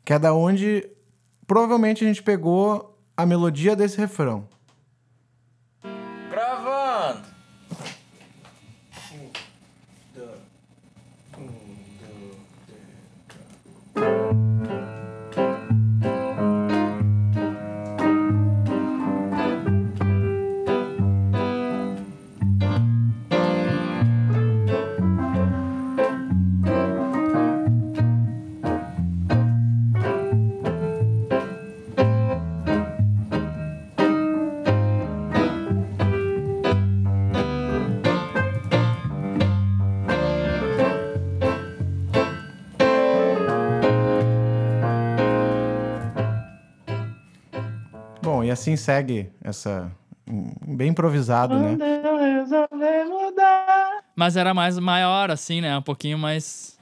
Que 0.05 0.13
é 0.13 0.19
da 0.19 0.33
onde 0.33 0.89
provavelmente 1.45 2.05
a 2.05 2.07
gente 2.07 2.23
pegou 2.23 2.97
a 3.17 3.25
melodia 3.25 3.75
desse 3.75 3.97
refrão. 3.97 4.47
Assim 48.51 48.75
segue 48.75 49.31
essa. 49.43 49.91
Bem 50.65 50.89
improvisado, 50.89 51.59
né? 51.59 51.77
Mas 54.15 54.37
era 54.37 54.53
mais 54.53 54.77
maior, 54.77 55.31
assim, 55.31 55.61
né? 55.61 55.77
Um 55.77 55.81
pouquinho 55.81 56.17
mais. 56.17 56.77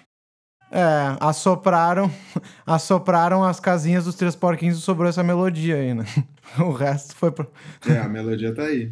É, 0.71 1.17
assopraram, 1.19 2.11
assopraram 2.65 3.43
as 3.43 3.59
casinhas 3.59 4.05
dos 4.05 4.15
três 4.15 4.35
porquinhos 4.35 4.77
e 4.77 4.81
sobrou 4.81 5.09
essa 5.09 5.23
melodia 5.23 5.75
aí, 5.75 5.93
né? 5.93 6.05
O 6.59 6.71
resto 6.71 7.15
foi 7.15 7.31
pro... 7.31 7.51
É, 7.87 7.99
a 7.99 8.09
melodia 8.09 8.53
tá 8.53 8.63
aí. 8.63 8.91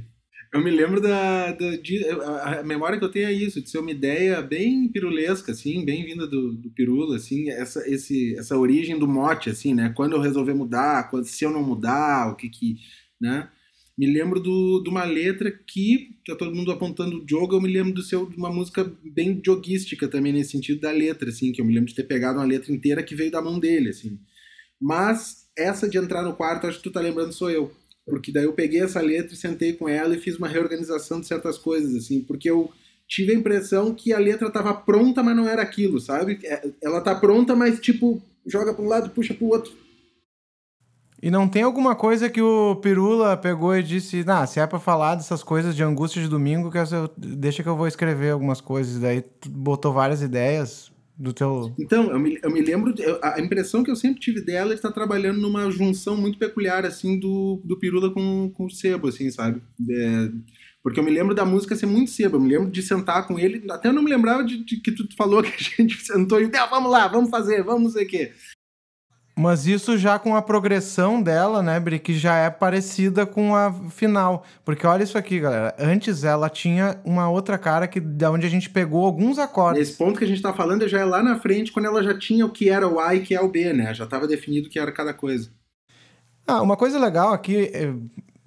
Eu 0.53 0.63
me 0.63 0.71
lembro 0.71 1.01
da, 1.01 1.51
da 1.51 1.75
de, 1.75 2.05
a 2.05 2.63
memória 2.63 2.97
que 2.97 3.03
eu 3.03 3.11
tenho 3.11 3.27
é 3.27 3.33
isso, 3.33 3.61
de 3.61 3.69
ser 3.69 3.79
uma 3.79 3.91
ideia 3.91 4.41
bem 4.41 4.87
pirulesca, 4.87 5.51
assim, 5.51 5.83
bem 5.83 6.05
vinda 6.05 6.25
do, 6.25 6.53
do 6.53 6.69
Pirula, 6.69 7.17
assim, 7.17 7.49
essa, 7.49 7.87
esse, 7.89 8.33
essa 8.37 8.57
origem 8.57 8.97
do 8.97 9.07
mote, 9.07 9.49
assim, 9.49 9.73
né? 9.73 9.91
Quando 9.95 10.15
eu 10.15 10.21
resolver 10.21 10.53
mudar, 10.53 11.09
quando, 11.09 11.25
se 11.25 11.43
eu 11.43 11.51
não 11.51 11.63
mudar, 11.63 12.31
o 12.31 12.35
que 12.35 12.49
que, 12.49 12.77
né? 13.19 13.49
Me 13.97 14.05
lembro 14.05 14.39
do, 14.39 14.81
de 14.81 14.89
uma 14.89 15.03
letra 15.03 15.51
que, 15.51 16.15
tá 16.25 16.35
todo 16.35 16.55
mundo 16.55 16.71
apontando 16.71 17.23
o 17.23 17.27
jogo, 17.27 17.55
eu 17.55 17.61
me 17.61 17.71
lembro 17.71 17.93
do 17.93 18.03
seu, 18.03 18.29
de 18.29 18.37
uma 18.37 18.51
música 18.51 18.89
bem 19.03 19.41
joguística 19.45 20.07
também, 20.07 20.31
nesse 20.31 20.51
sentido 20.51 20.79
da 20.81 20.91
letra, 20.91 21.29
assim, 21.29 21.51
que 21.51 21.59
eu 21.59 21.65
me 21.65 21.73
lembro 21.73 21.89
de 21.89 21.95
ter 21.95 22.03
pegado 22.03 22.39
uma 22.39 22.45
letra 22.45 22.71
inteira 22.71 23.03
que 23.03 23.15
veio 23.15 23.31
da 23.31 23.41
mão 23.41 23.59
dele, 23.59 23.89
assim. 23.89 24.17
Mas 24.79 25.49
essa 25.57 25.89
de 25.89 25.97
entrar 25.97 26.23
no 26.23 26.35
quarto, 26.35 26.67
acho 26.67 26.77
que 26.77 26.83
tu 26.83 26.91
tá 26.91 27.01
lembrando, 27.01 27.33
sou 27.33 27.49
eu 27.49 27.71
porque 28.07 28.31
daí 28.31 28.45
eu 28.45 28.53
peguei 28.53 28.81
essa 28.81 29.01
letra 29.01 29.33
e 29.33 29.37
sentei 29.37 29.73
com 29.73 29.87
ela 29.87 30.15
e 30.15 30.19
fiz 30.19 30.37
uma 30.37 30.47
reorganização 30.47 31.19
de 31.19 31.27
certas 31.27 31.57
coisas, 31.57 31.93
assim, 31.93 32.21
porque 32.21 32.49
eu 32.49 32.71
tive 33.07 33.31
a 33.31 33.35
impressão 33.35 33.93
que 33.93 34.13
a 34.13 34.19
letra 34.19 34.47
estava 34.47 34.73
pronta, 34.73 35.21
mas 35.21 35.35
não 35.35 35.47
era 35.47 35.61
aquilo, 35.61 35.99
sabe? 35.99 36.39
É, 36.43 36.69
ela 36.81 37.01
tá 37.01 37.13
pronta, 37.15 37.55
mas 37.55 37.79
tipo, 37.79 38.21
joga 38.45 38.73
para 38.73 38.83
um 38.83 38.87
lado, 38.87 39.09
puxa 39.09 39.33
para 39.33 39.45
o 39.45 39.49
outro. 39.49 39.71
E 41.21 41.31
não 41.31 41.47
tem 41.47 41.63
alguma 41.63 41.95
coisa 41.95 42.29
que 42.29 42.41
o 42.41 42.75
Pirula 42.75 43.35
pegou 43.35 43.75
e 43.75 43.81
disse, 43.81 44.23
nah, 44.23 44.45
se 44.45 44.59
é 44.59 44.67
para 44.67 44.79
falar 44.79 45.15
dessas 45.15 45.41
coisas 45.41 45.75
de 45.75 45.83
angústia 45.83 46.21
de 46.21 46.27
domingo, 46.27 46.69
que 46.69 46.77
eu, 46.77 47.09
deixa 47.17 47.63
que 47.63 47.69
eu 47.69 47.75
vou 47.75 47.87
escrever 47.87 48.31
algumas 48.31 48.61
coisas. 48.61 48.99
Daí 48.99 49.23
botou 49.49 49.91
várias 49.91 50.21
ideias 50.21 50.91
do 51.17 51.33
teu. 51.33 51.74
Então, 51.79 52.12
eu 52.12 52.19
me, 52.19 52.39
eu 52.43 52.51
me 52.51 52.62
lembro. 52.62 52.93
A 53.24 53.39
impressão 53.41 53.83
que 53.83 53.89
eu 53.89 53.95
sempre 53.95 54.19
tive 54.19 54.41
dela 54.41 54.71
é 54.71 54.75
estar 54.75 54.91
trabalhando 54.91 55.39
numa 55.41 55.69
junção 55.71 56.15
muito 56.15 56.38
peculiar, 56.38 56.86
assim, 56.86 57.19
do, 57.19 57.62
do 57.65 57.79
Pirula 57.79 58.12
com, 58.12 58.51
com 58.51 58.65
o 58.65 58.69
Sebo, 58.69 59.07
assim, 59.07 59.31
sabe? 59.31 59.62
É, 59.89 60.29
porque 60.83 61.00
eu 61.00 61.03
me 61.03 61.12
lembro 61.12 61.33
da 61.33 61.43
música 61.43 61.75
ser 61.75 61.88
muito 61.88 62.12
Sebo. 62.12 62.38
Eu 62.38 62.41
me 62.41 62.50
lembro 62.50 62.69
de 62.69 62.81
sentar 62.83 63.27
com 63.27 63.39
ele. 63.39 63.65
Até 63.71 63.89
eu 63.89 63.93
não 63.93 64.03
me 64.03 64.12
lembrava 64.12 64.43
de, 64.43 64.63
de 64.63 64.79
que 64.79 64.91
tu 64.91 65.07
falou 65.17 65.41
que 65.41 65.50
a 65.50 65.57
gente 65.57 66.00
sentou 66.05 66.39
e. 66.39 66.50
Ah, 66.55 66.67
vamos 66.67 66.91
lá, 66.91 67.07
vamos 67.07 67.29
fazer, 67.29 67.63
vamos 67.63 67.83
não 67.83 67.89
sei 67.89 68.05
o 68.05 68.07
quê. 68.07 68.33
Mas 69.38 69.67
isso 69.67 70.00
já 70.00 70.17
com 70.17 70.36
a 70.36 70.41
progressão 70.41 71.22
dela, 71.22 71.62
né, 71.62 71.79
Bri, 71.79 72.00
que 72.00 72.17
já 72.17 72.38
é 72.38 72.50
parecida 72.50 73.24
com 73.24 73.56
a 73.56 73.72
final. 73.91 74.44
Porque 74.65 74.88
olha 74.88 75.03
isso 75.03 75.15
aqui, 75.15 75.39
galera. 75.39 75.75
Antes 75.77 76.24
ela 76.24 76.50
tinha 76.50 77.00
uma 77.06 77.29
outra 77.29 77.56
cara 77.56 77.88
que 77.88 78.00
da 78.00 78.32
onde 78.32 78.48
a 78.48 78.50
gente 78.50 78.67
pegou 78.67 79.06
alguns 79.06 79.38
acordes. 79.38 79.89
Esse 79.89 79.98
ponto 79.98 80.17
que 80.17 80.25
a 80.25 80.27
gente 80.27 80.41
tá 80.41 80.51
falando 80.53 80.88
já 80.88 81.01
é 81.01 81.06
lá 81.06 81.22
na 81.22 81.39
frente, 81.39 81.72
quando 81.72 81.86
ela 81.86 82.01
já 82.01 82.17
tinha 82.17 82.48
o 82.48 82.50
que 82.50 82.67
era 82.67 82.88
o 82.88 83.00
A 83.00 83.13
e 83.13 83.20
o 83.20 83.22
que 83.22 83.36
é 83.36 83.39
o 83.39 83.48
B, 83.48 83.74
né? 83.74 83.94
Já 83.94 84.06
estava 84.06 84.27
definido 84.27 84.67
o 84.67 84.72
que 84.72 84.79
era 84.79 84.91
cada 84.91 85.13
coisa. 85.13 85.51
Ah, 86.48 86.62
uma 86.63 86.75
coisa 86.75 86.98
legal 86.98 87.32
aqui, 87.32 87.70
eh, 87.72 87.94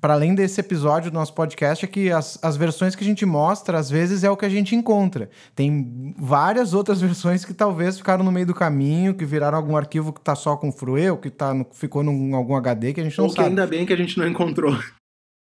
para 0.00 0.14
além 0.14 0.34
desse 0.34 0.60
episódio 0.60 1.10
do 1.10 1.14
nosso 1.14 1.34
podcast, 1.34 1.84
é 1.84 1.88
que 1.88 2.10
as, 2.10 2.38
as 2.42 2.56
versões 2.56 2.94
que 2.94 3.04
a 3.04 3.06
gente 3.06 3.26
mostra, 3.26 3.78
às 3.78 3.90
vezes, 3.90 4.24
é 4.24 4.30
o 4.30 4.36
que 4.36 4.46
a 4.46 4.48
gente 4.48 4.74
encontra. 4.74 5.28
Tem 5.54 6.14
várias 6.18 6.72
outras 6.72 7.00
versões 7.02 7.44
que 7.44 7.52
talvez 7.52 7.98
ficaram 7.98 8.24
no 8.24 8.32
meio 8.32 8.46
do 8.46 8.54
caminho, 8.54 9.14
que 9.14 9.26
viraram 9.26 9.58
algum 9.58 9.76
arquivo 9.76 10.12
que 10.12 10.20
tá 10.20 10.34
só 10.34 10.56
com 10.56 10.72
Frueu, 10.72 11.18
que 11.18 11.28
tá 11.28 11.52
no, 11.52 11.66
ficou 11.72 12.02
em 12.02 12.34
algum 12.34 12.56
HD 12.56 12.94
que 12.94 13.00
a 13.00 13.04
gente 13.04 13.18
não 13.18 13.26
Ou 13.26 13.30
sabe. 13.30 13.42
que 13.42 13.48
ainda 13.50 13.66
bem 13.66 13.84
que 13.84 13.92
a 13.92 13.96
gente 13.96 14.18
não 14.18 14.26
encontrou. 14.26 14.74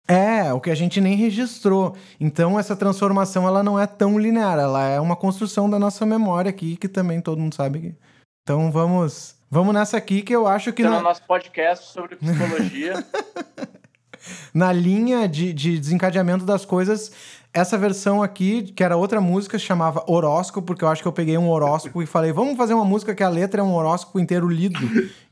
É, 0.09 0.53
o 0.53 0.61
que 0.61 0.71
a 0.71 0.75
gente 0.75 1.01
nem 1.01 1.15
registrou. 1.15 1.95
Então 2.19 2.59
essa 2.59 2.75
transformação 2.75 3.47
ela 3.47 3.63
não 3.63 3.79
é 3.79 3.87
tão 3.87 4.19
linear, 4.19 4.59
ela 4.59 4.85
é 4.85 4.99
uma 4.99 5.15
construção 5.15 5.71
da 5.71 5.79
nossa 5.79 6.05
memória 6.05 6.49
aqui 6.49 6.77
que 6.77 6.89
também 6.89 7.21
todo 7.21 7.39
mundo 7.39 7.55
sabe. 7.55 7.79
Que... 7.79 7.95
Então 8.43 8.73
vamos, 8.73 9.37
vamos 9.49 9.73
nessa 9.73 9.97
aqui 9.97 10.23
que 10.23 10.35
eu 10.35 10.49
acho 10.49 10.73
que 10.73 10.83
Então, 10.83 10.95
na, 10.95 10.99
no 10.99 11.05
nosso 11.05 11.23
podcast 11.23 11.93
sobre 11.93 12.17
psicologia. 12.17 13.07
na 14.53 14.73
linha 14.73 15.29
de, 15.29 15.53
de 15.53 15.79
desencadeamento 15.79 16.45
das 16.45 16.65
coisas, 16.65 17.13
essa 17.53 17.77
versão 17.77 18.23
aqui, 18.23 18.63
que 18.63 18.85
era 18.85 18.97
outra 18.97 19.21
música, 19.21 19.59
chamava 19.59 20.05
Horóscopo, 20.07 20.67
porque 20.67 20.85
eu 20.85 20.89
acho 20.89 21.03
que 21.03 21.09
eu 21.09 21.13
peguei 21.13 21.37
um 21.37 21.49
horóscopo 21.49 22.01
e 22.03 22.07
falei, 22.07 22.33
vamos 22.33 22.57
fazer 22.57 22.75
uma 22.75 22.85
música 22.85 23.15
que 23.15 23.23
a 23.23 23.29
letra 23.29 23.61
é 23.61 23.65
um 23.65 23.75
horóscopo 23.75 24.21
inteiro 24.21 24.49
lido. 24.49 24.79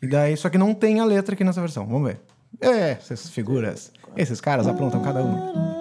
E 0.03 0.07
daí, 0.07 0.37
só 0.37 0.49
que 0.49 0.59
não 0.59 0.75
tem 0.75 1.01
a 1.01 1.05
letra 1.05 1.35
aqui 1.35 1.45
nessa 1.45 1.61
versão. 1.61 1.87
Vamos 1.87 2.09
ver. 2.09 2.21
É, 2.61 2.93
essas 2.93 3.29
figuras. 3.29 3.93
Esses 4.17 4.41
caras 4.41 4.67
aprontam 4.67 5.01
cada 5.01 5.23
um. 5.23 5.78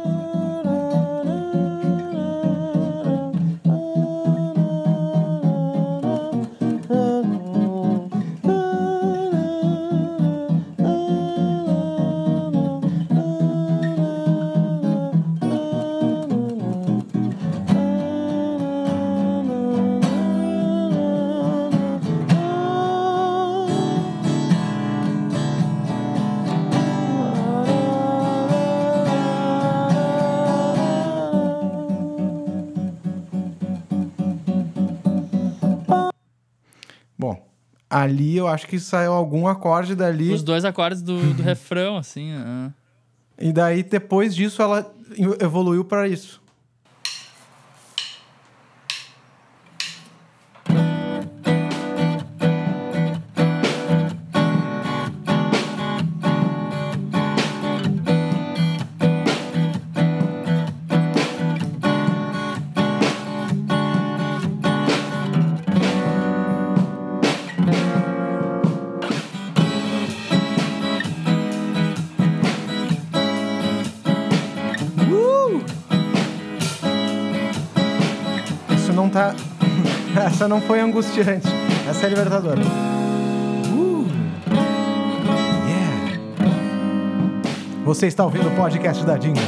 Ali 38.01 38.37
eu 38.37 38.47
acho 38.47 38.67
que 38.67 38.79
saiu 38.79 39.13
algum 39.13 39.47
acorde 39.47 39.95
dali. 39.95 40.31
Os 40.31 40.43
dois 40.43 40.65
acordes 40.65 41.01
do, 41.01 41.33
do 41.33 41.41
refrão, 41.43 41.97
assim. 41.97 42.31
ah. 42.33 42.71
E 43.39 43.53
daí, 43.53 43.83
depois 43.83 44.35
disso, 44.35 44.61
ela 44.61 44.91
evoluiu 45.39 45.85
para 45.85 46.07
isso. 46.07 46.41
Tá. 79.17 79.35
Essa 80.27 80.47
não 80.47 80.61
foi 80.61 80.79
angustiante. 80.79 81.47
Essa 81.89 82.05
é 82.05 82.09
libertadora. 82.09 82.61
Uh! 83.71 84.05
Yeah! 85.67 86.19
Você 87.83 88.07
está 88.07 88.23
ouvindo 88.23 88.47
o 88.47 88.55
podcast 88.55 89.03
da 89.05 89.17
Dingo. 89.17 89.39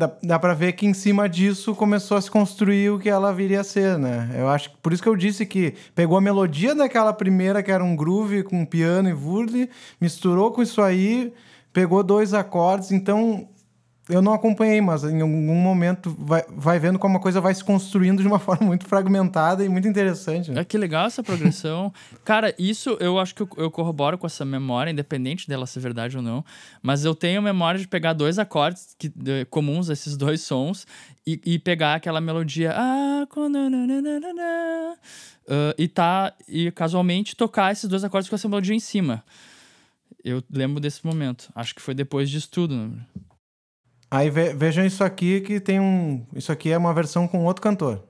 Dá, 0.00 0.10
dá 0.22 0.38
pra 0.38 0.54
ver 0.54 0.72
que 0.72 0.86
em 0.86 0.94
cima 0.94 1.28
disso 1.28 1.74
começou 1.74 2.16
a 2.16 2.20
se 2.20 2.30
construir 2.30 2.90
o 2.90 2.98
que 2.98 3.08
ela 3.08 3.32
viria 3.32 3.60
a 3.60 3.64
ser, 3.64 3.98
né? 3.98 4.30
Eu 4.34 4.48
acho 4.48 4.70
que 4.70 4.76
por 4.78 4.92
isso 4.92 5.02
que 5.02 5.08
eu 5.08 5.16
disse 5.16 5.44
que 5.44 5.74
pegou 5.94 6.16
a 6.16 6.20
melodia 6.20 6.74
daquela 6.74 7.12
primeira, 7.12 7.62
que 7.62 7.70
era 7.70 7.84
um 7.84 7.94
groove 7.94 8.42
com 8.42 8.64
piano 8.64 9.10
e 9.10 9.12
vurle, 9.12 9.68
misturou 10.00 10.52
com 10.52 10.62
isso 10.62 10.80
aí, 10.80 11.32
pegou 11.72 12.02
dois 12.02 12.32
acordes, 12.32 12.90
então 12.90 13.46
eu 14.10 14.20
não 14.20 14.34
acompanhei, 14.34 14.80
mas 14.80 15.04
em 15.04 15.20
algum 15.20 15.54
momento 15.54 16.14
vai, 16.18 16.44
vai 16.48 16.78
vendo 16.78 16.98
como 16.98 17.16
a 17.16 17.20
coisa 17.20 17.40
vai 17.40 17.54
se 17.54 17.62
construindo 17.64 18.20
de 18.22 18.26
uma 18.28 18.38
forma 18.40 18.66
muito 18.66 18.86
fragmentada 18.86 19.64
e 19.64 19.68
muito 19.68 19.88
interessante. 19.88 20.50
Né? 20.50 20.60
É 20.60 20.64
que 20.64 20.76
legal 20.76 21.06
essa 21.06 21.22
progressão. 21.22 21.92
Cara, 22.24 22.54
isso 22.58 22.96
eu 23.00 23.18
acho 23.18 23.34
que 23.34 23.42
eu, 23.42 23.48
eu 23.56 23.70
corroboro 23.70 24.18
com 24.18 24.26
essa 24.26 24.44
memória, 24.44 24.90
independente 24.90 25.48
dela 25.48 25.66
ser 25.66 25.80
verdade 25.80 26.16
ou 26.16 26.22
não. 26.22 26.44
Mas 26.82 27.04
eu 27.04 27.14
tenho 27.14 27.40
memória 27.40 27.80
de 27.80 27.88
pegar 27.88 28.12
dois 28.12 28.38
acordes 28.38 28.94
que, 28.98 29.08
de- 29.08 29.44
comuns, 29.46 29.88
esses 29.88 30.16
dois 30.16 30.40
sons, 30.42 30.86
e, 31.26 31.40
e 31.44 31.58
pegar 31.58 31.94
aquela 31.94 32.20
melodia. 32.20 32.72
Ah, 32.76 33.26
quando- 33.30 33.70
nananana", 33.70 34.96
ah, 35.48 35.74
e 35.78 35.88
tá. 35.88 36.32
E 36.48 36.70
casualmente 36.72 37.36
tocar 37.36 37.72
esses 37.72 37.88
dois 37.88 38.04
acordes 38.04 38.28
com 38.28 38.34
essa 38.36 38.48
melodia 38.48 38.74
em 38.74 38.80
cima. 38.80 39.22
Eu 40.22 40.42
lembro 40.50 40.80
desse 40.80 41.04
momento. 41.06 41.50
Acho 41.54 41.74
que 41.74 41.80
foi 41.80 41.94
depois 41.94 42.28
disso 42.28 42.48
tudo. 42.50 42.74
né? 42.76 42.90
Aí 44.10 44.28
ve- 44.28 44.52
vejam 44.54 44.84
isso 44.84 45.04
aqui 45.04 45.40
que 45.40 45.60
tem 45.60 45.78
um. 45.80 46.24
Isso 46.34 46.50
aqui 46.50 46.70
é 46.72 46.76
uma 46.78 46.92
versão 46.92 47.28
com 47.28 47.44
outro 47.44 47.62
cantor. 47.62 48.02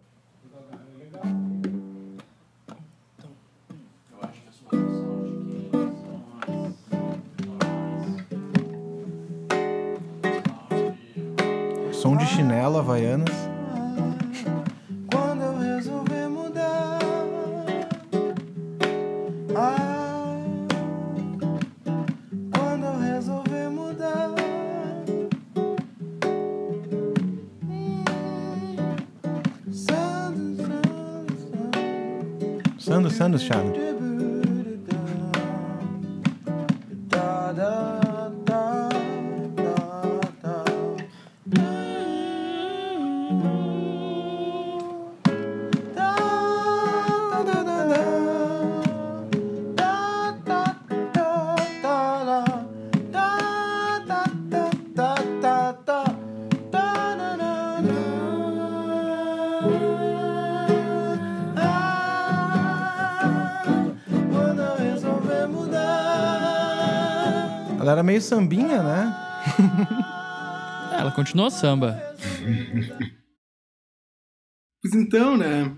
Som 11.92 12.16
de 12.16 12.26
chinela, 12.26 12.78
Havaianas. 12.80 13.49
Sando, 33.20 33.38
Sando, 33.38 33.89
Ela 67.80 67.92
era 67.92 68.02
meio 68.02 68.20
sambinha, 68.20 68.82
né? 68.82 69.16
Ela 70.98 71.10
continuou 71.12 71.50
samba. 71.50 71.98
Pois 74.82 74.94
então, 74.94 75.36
né? 75.36 75.74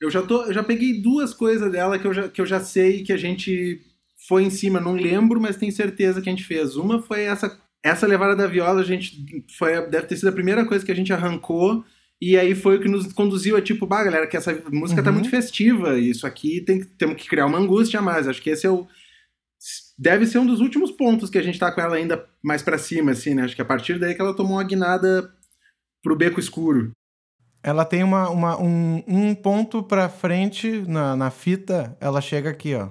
Eu 0.00 0.10
já, 0.10 0.22
tô, 0.22 0.44
eu 0.44 0.52
já 0.52 0.62
peguei 0.62 1.00
duas 1.00 1.32
coisas 1.34 1.70
dela 1.70 1.98
que 1.98 2.06
eu 2.06 2.12
já, 2.14 2.28
que 2.28 2.40
eu 2.40 2.46
já 2.46 2.60
sei 2.60 3.02
que 3.02 3.12
a 3.12 3.16
gente 3.16 3.80
foi 4.28 4.42
em 4.44 4.50
cima, 4.50 4.80
não 4.80 4.92
lembro, 4.92 5.40
mas 5.40 5.56
tenho 5.56 5.72
certeza 5.72 6.20
que 6.20 6.28
a 6.28 6.32
gente 6.32 6.44
fez. 6.44 6.76
Uma 6.76 7.00
foi 7.02 7.22
essa 7.22 7.58
essa 7.82 8.06
levada 8.06 8.36
da 8.36 8.46
viola, 8.46 8.82
a 8.82 8.84
gente 8.84 9.16
foi 9.56 9.72
deve 9.88 10.06
ter 10.06 10.16
sido 10.16 10.28
a 10.28 10.32
primeira 10.32 10.66
coisa 10.66 10.84
que 10.84 10.92
a 10.92 10.94
gente 10.94 11.14
arrancou 11.14 11.82
e 12.20 12.36
aí 12.36 12.54
foi 12.54 12.76
o 12.76 12.80
que 12.82 12.88
nos 12.88 13.10
conduziu 13.14 13.56
a 13.56 13.62
tipo, 13.62 13.86
bah, 13.86 14.04
galera, 14.04 14.26
que 14.26 14.36
essa 14.36 14.52
música 14.70 15.02
tá 15.02 15.08
Uhum. 15.08 15.14
muito 15.16 15.30
festiva, 15.30 15.98
e 15.98 16.10
isso 16.10 16.26
aqui 16.26 16.60
tem 16.60 16.80
que- 16.80 16.86
temos 16.86 17.16
que 17.16 17.26
criar 17.26 17.46
uma 17.46 17.56
angústia 17.56 17.98
a 18.00 18.02
mais. 18.02 18.28
Acho 18.28 18.42
que 18.42 18.50
esse 18.50 18.66
é 18.66 18.70
o 18.70 18.86
deve 20.00 20.24
ser 20.26 20.38
um 20.38 20.46
dos 20.46 20.60
últimos 20.60 20.90
pontos 20.90 21.28
que 21.28 21.36
a 21.36 21.42
gente 21.42 21.58
tá 21.58 21.70
com 21.70 21.80
ela 21.80 21.96
ainda 21.96 22.26
mais 22.42 22.62
pra 22.62 22.78
cima 22.78 23.10
assim, 23.12 23.34
né? 23.34 23.42
Acho 23.44 23.54
que 23.54 23.60
a 23.62 23.66
partir 23.66 23.98
daí 23.98 24.14
que 24.14 24.22
ela 24.22 24.34
tomou 24.34 24.54
uma 24.54 24.64
guinada 24.64 25.30
pro 26.02 26.16
beco 26.16 26.40
escuro. 26.40 26.92
Ela 27.62 27.84
tem 27.84 28.02
uma, 28.02 28.30
uma- 28.30 28.58
um, 28.58 29.04
um 29.06 29.34
ponto 29.34 29.82
pra 29.82 30.08
frente 30.08 30.82
na, 30.88 31.14
na 31.14 31.30
fita, 31.30 31.94
ela 32.00 32.22
chega 32.22 32.48
aqui, 32.48 32.74
ó. 32.74 32.88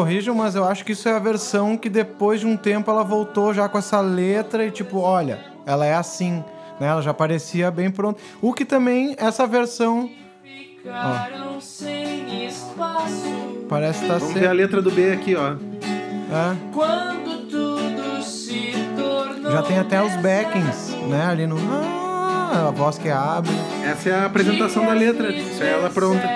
Corrijam, 0.00 0.34
mas 0.34 0.54
eu 0.54 0.64
acho 0.64 0.82
que 0.82 0.92
isso 0.92 1.06
é 1.10 1.12
a 1.12 1.18
versão 1.18 1.76
que 1.76 1.90
depois 1.90 2.40
de 2.40 2.46
um 2.46 2.56
tempo 2.56 2.90
ela 2.90 3.04
voltou 3.04 3.52
já 3.52 3.68
com 3.68 3.76
essa 3.76 4.00
letra 4.00 4.64
e 4.64 4.70
tipo, 4.70 4.98
olha, 4.98 5.38
ela 5.66 5.84
é 5.84 5.94
assim, 5.94 6.42
né? 6.80 6.86
Ela 6.88 7.02
já 7.02 7.12
parecia 7.12 7.70
bem 7.70 7.90
pronta. 7.90 8.18
O 8.40 8.54
que 8.54 8.64
também 8.64 9.14
essa 9.18 9.46
versão 9.46 10.08
Ficaram 10.42 11.60
sem 11.60 12.46
espaço 12.46 13.66
parece 13.68 14.04
estar 14.04 14.16
Vamos 14.18 14.32
ver 14.32 14.46
a 14.46 14.48
sendo. 14.48 14.56
letra 14.56 14.80
do 14.80 14.90
B 14.90 15.12
aqui, 15.12 15.36
ó. 15.36 15.50
É, 15.52 16.56
quando 16.72 17.46
tudo 17.50 18.22
se 18.22 18.72
tornou. 18.96 19.52
já 19.52 19.62
tem 19.62 19.78
até 19.78 20.02
os 20.02 20.16
backings, 20.16 20.96
né? 21.10 21.26
Ali 21.26 21.46
no. 21.46 21.58
Ah, 21.70 22.68
a 22.68 22.70
voz 22.70 22.96
que 22.96 23.10
abre. 23.10 23.52
Essa 23.84 24.08
é 24.08 24.14
a 24.14 24.24
apresentação 24.24 24.86
da 24.86 24.94
letra. 24.94 25.30
Isso 25.30 25.62
é 25.62 25.72
ela 25.72 25.90
pronta. 25.90 26.26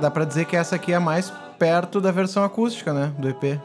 Dá 0.00 0.10
pra 0.10 0.24
dizer 0.24 0.46
que 0.46 0.56
essa 0.56 0.76
aqui 0.76 0.92
é 0.92 0.98
mais 0.98 1.32
perto 1.58 2.00
da 2.00 2.10
versão 2.10 2.42
acústica, 2.42 2.92
né? 2.92 3.12
Do 3.18 3.28
EP. 3.28 3.60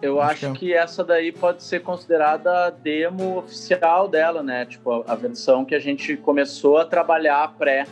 Eu 0.00 0.20
Acho 0.20 0.30
acho, 0.30 0.40
que 0.40 0.46
é. 0.46 0.52
que 0.52 0.74
essa 0.74 1.02
daí 1.02 1.32
pode 1.32 1.62
ser 1.64 1.80
considerada 1.82 2.66
a 2.66 2.70
demo 2.70 3.38
oficial 3.38 4.06
dela, 4.08 4.42
né? 4.44 4.64
Tipo, 4.64 5.02
a, 5.08 5.12
a 5.12 5.14
versão 5.16 5.64
que 5.64 5.74
a 5.74 5.80
gente 5.80 6.16
começou 6.16 6.78
a 6.78 6.84
trabalhar 6.84 7.52
pré. 7.58 7.84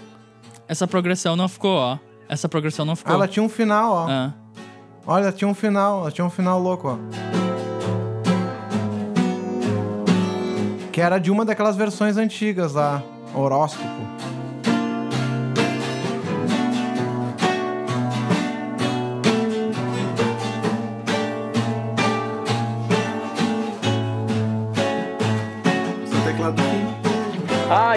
Essa 0.69 0.87
progressão 0.87 1.35
não 1.35 1.49
ficou, 1.49 1.77
ó. 1.77 1.99
Essa 2.29 2.49
progressão 2.49 2.85
não 2.85 2.93
Ah, 2.93 2.97
ficou. 2.97 3.15
ela 3.15 3.27
tinha 3.27 3.43
um 3.43 3.49
final, 3.49 3.93
ó. 3.93 4.07
Ah. 4.09 4.33
Olha, 5.07 5.23
ela 5.25 5.33
tinha 5.33 5.49
um 5.49 5.55
final, 5.55 6.01
ela 6.03 6.11
tinha 6.13 6.25
um 6.25 6.31
final 6.31 6.61
louco, 6.61 6.89
ó. 6.89 6.97
Que 10.93 11.01
era 11.01 11.19
de 11.19 11.31
uma 11.31 11.45
daquelas 11.45 11.77
versões 11.77 12.17
antigas 12.17 12.73
lá, 12.75 13.03
horóscopo. 13.35 13.85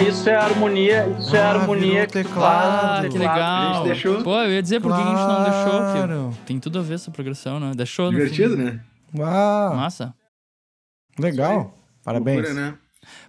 Isso 0.10 0.30
é 0.30 0.36
harmonia, 0.36 1.08
isso 1.20 1.36
é 1.36 1.40
Ah, 1.42 1.52
harmonia 1.52 2.08
teclado. 2.08 3.06
Ah, 3.06 3.10
que 3.10 3.18
Claro, 3.18 3.20
legal. 3.20 3.72
a 3.72 3.74
gente 3.76 3.84
deixou. 3.86 4.24
Pô, 4.24 4.36
eu 4.42 4.52
ia 4.52 4.62
dizer 4.62 4.82
por 4.82 4.94
que 4.94 5.02
a 5.02 5.06
gente 5.06 5.16
não 5.16 5.44
deixou, 5.44 5.80
Claro. 5.80 6.32
que 6.38 6.46
tem 6.46 6.60
tudo 6.60 6.80
a 6.80 6.82
ver 6.82 6.96
essa 6.96 7.12
progressão, 7.12 7.60
né? 7.60 7.72
Deixou 7.76 8.10
Divertido, 8.10 8.58
né? 8.58 8.82
Uau, 9.18 9.76
Massa. 9.76 10.14
legal. 11.18 11.76
Parabéns. 12.04 12.38
Loucura, 12.44 12.54
né? 12.72 12.78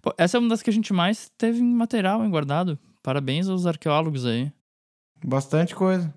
Pô, 0.02 0.12
essa 0.18 0.36
é 0.36 0.40
uma 0.40 0.48
das 0.48 0.62
que 0.62 0.70
a 0.70 0.72
gente 0.72 0.92
mais 0.92 1.30
teve 1.38 1.60
em 1.60 1.74
material 1.74 2.22
hein, 2.24 2.30
guardado. 2.30 2.78
Parabéns 3.02 3.48
aos 3.48 3.66
arqueólogos 3.66 4.26
aí. 4.26 4.52
Bastante 5.24 5.74
coisa. 5.74 6.12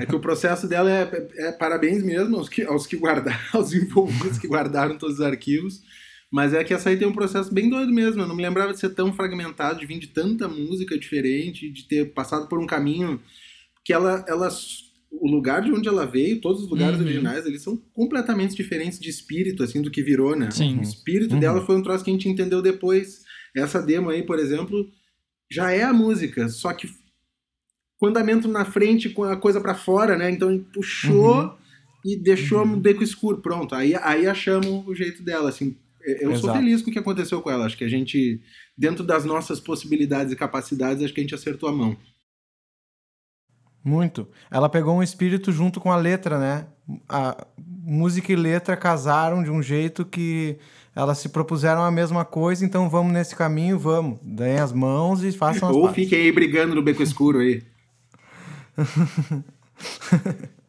É 0.00 0.06
que 0.06 0.14
o 0.16 0.20
processo 0.20 0.66
dela 0.66 0.90
é, 0.90 1.02
é- 1.02 1.48
é 1.48 1.52
parabéns 1.52 2.02
mesmo 2.02 2.36
aos 2.36 2.48
que, 2.48 2.62
aos 2.64 2.86
que 2.86 2.96
guardaram, 2.96 3.38
aos 3.54 3.72
envolvidos 3.72 4.38
que 4.38 4.48
guardaram 4.48 4.98
todos 4.98 5.16
os 5.20 5.24
arquivos. 5.24 5.82
Mas 6.32 6.54
é 6.54 6.64
que 6.64 6.72
essa 6.72 6.88
aí 6.88 6.96
tem 6.96 7.06
um 7.06 7.12
processo 7.12 7.52
bem 7.52 7.68
doido 7.68 7.92
mesmo. 7.92 8.22
Eu 8.22 8.26
não 8.26 8.34
me 8.34 8.42
lembrava 8.42 8.72
de 8.72 8.80
ser 8.80 8.90
tão 8.94 9.12
fragmentado, 9.12 9.78
de 9.78 9.84
vir 9.86 9.98
de 9.98 10.06
tanta 10.08 10.48
música 10.48 10.98
diferente, 10.98 11.68
de 11.70 11.84
ter 11.86 12.12
passado 12.14 12.48
por 12.48 12.58
um 12.58 12.66
caminho 12.66 13.20
que 13.84 13.92
ela, 13.92 14.24
ela 14.26 14.48
o 15.10 15.30
lugar 15.30 15.60
de 15.60 15.70
onde 15.70 15.86
ela 15.88 16.06
veio, 16.06 16.40
todos 16.40 16.62
os 16.62 16.70
lugares 16.70 16.98
Uhum. 16.98 17.04
originais, 17.04 17.44
eles 17.44 17.60
são 17.62 17.76
completamente 17.92 18.56
diferentes 18.56 18.98
de 18.98 19.10
espírito, 19.10 19.62
assim, 19.62 19.82
do 19.82 19.90
que 19.90 20.02
virou, 20.02 20.34
né? 20.34 20.50
Sim. 20.50 20.78
O 20.78 20.82
espírito 20.82 21.34
Uhum. 21.34 21.40
dela 21.40 21.66
foi 21.66 21.76
um 21.76 21.82
troço 21.82 22.02
que 22.02 22.10
a 22.10 22.14
gente 22.14 22.28
entendeu 22.30 22.62
depois. 22.62 23.20
Essa 23.54 23.82
demo 23.82 24.08
aí, 24.08 24.22
por 24.22 24.38
exemplo, 24.38 24.88
já 25.50 25.70
é 25.70 25.82
a 25.82 25.92
música, 25.92 26.48
só 26.48 26.72
que 26.72 26.88
com 27.98 28.06
andamento 28.06 28.48
na 28.48 28.64
frente, 28.64 29.10
com 29.10 29.22
a 29.24 29.36
coisa 29.36 29.60
pra 29.60 29.74
fora, 29.74 30.16
né? 30.16 30.30
Então 30.30 30.50
gente 30.50 30.64
puxou 30.72 31.42
Uhum. 31.42 31.54
e 32.06 32.16
deixou 32.16 32.66
no 32.66 32.78
beco 32.78 33.04
escuro, 33.04 33.38
pronto. 33.42 33.74
Aí, 33.74 33.94
aí 33.96 34.26
achamos 34.26 34.86
o 34.88 34.94
jeito 34.94 35.22
dela, 35.22 35.50
assim. 35.50 35.76
Eu 36.04 36.36
sou 36.36 36.50
Exato. 36.50 36.58
feliz 36.58 36.82
com 36.82 36.90
o 36.90 36.92
que 36.92 36.98
aconteceu 36.98 37.40
com 37.40 37.50
ela. 37.50 37.66
Acho 37.66 37.76
que 37.76 37.84
a 37.84 37.88
gente, 37.88 38.40
dentro 38.76 39.04
das 39.04 39.24
nossas 39.24 39.60
possibilidades 39.60 40.32
e 40.32 40.36
capacidades, 40.36 41.02
acho 41.02 41.12
que 41.14 41.20
a 41.20 41.24
gente 41.24 41.34
acertou 41.34 41.68
a 41.68 41.72
mão. 41.72 41.96
Muito. 43.84 44.28
Ela 44.50 44.68
pegou 44.68 44.94
um 44.96 45.02
espírito 45.02 45.50
junto 45.50 45.80
com 45.80 45.90
a 45.90 45.96
letra, 45.96 46.38
né? 46.38 46.66
A 47.08 47.46
música 47.58 48.32
e 48.32 48.36
letra 48.36 48.76
casaram 48.76 49.42
de 49.42 49.50
um 49.50 49.62
jeito 49.62 50.04
que 50.04 50.56
elas 50.94 51.18
se 51.18 51.28
propuseram 51.30 51.82
a 51.82 51.90
mesma 51.90 52.24
coisa, 52.24 52.64
então 52.64 52.88
vamos 52.88 53.12
nesse 53.12 53.34
caminho, 53.34 53.78
vamos. 53.78 54.20
Deem 54.22 54.58
as 54.58 54.72
mãos 54.72 55.24
e 55.24 55.32
façam 55.32 55.68
as 55.68 55.74
Ou 55.74 55.82
pazes. 55.82 55.96
fiquem 55.96 56.20
aí 56.20 56.32
brigando 56.32 56.74
no 56.74 56.82
beco 56.82 57.02
escuro 57.02 57.38
aí. 57.38 57.62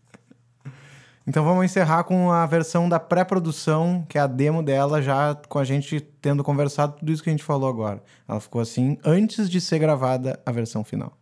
Então 1.26 1.44
vamos 1.44 1.64
encerrar 1.64 2.04
com 2.04 2.32
a 2.32 2.46
versão 2.46 2.90
da 2.90 3.00
pré-produção, 3.00 4.06
que 4.10 4.18
é 4.18 4.22
a 4.22 4.28
demo 4.28 4.62
dela, 4.62 5.02
já 5.02 5.34
com 5.48 5.58
a 5.58 5.64
gente 5.64 6.02
tendo 6.22 6.44
conversado 6.44 6.98
tudo 7.00 7.12
isso 7.12 7.24
que 7.24 7.30
a 7.30 7.34
gente 7.34 7.44
falou 7.44 7.70
agora. 7.70 8.04
Ela 8.28 8.42
ficou 8.42 8.62
assim 8.62 8.98
antes 9.06 9.50
de 9.50 9.62
ser 9.62 9.80
gravada 9.80 10.40
a 10.46 10.52
versão 10.52 10.84
final. 10.84 11.14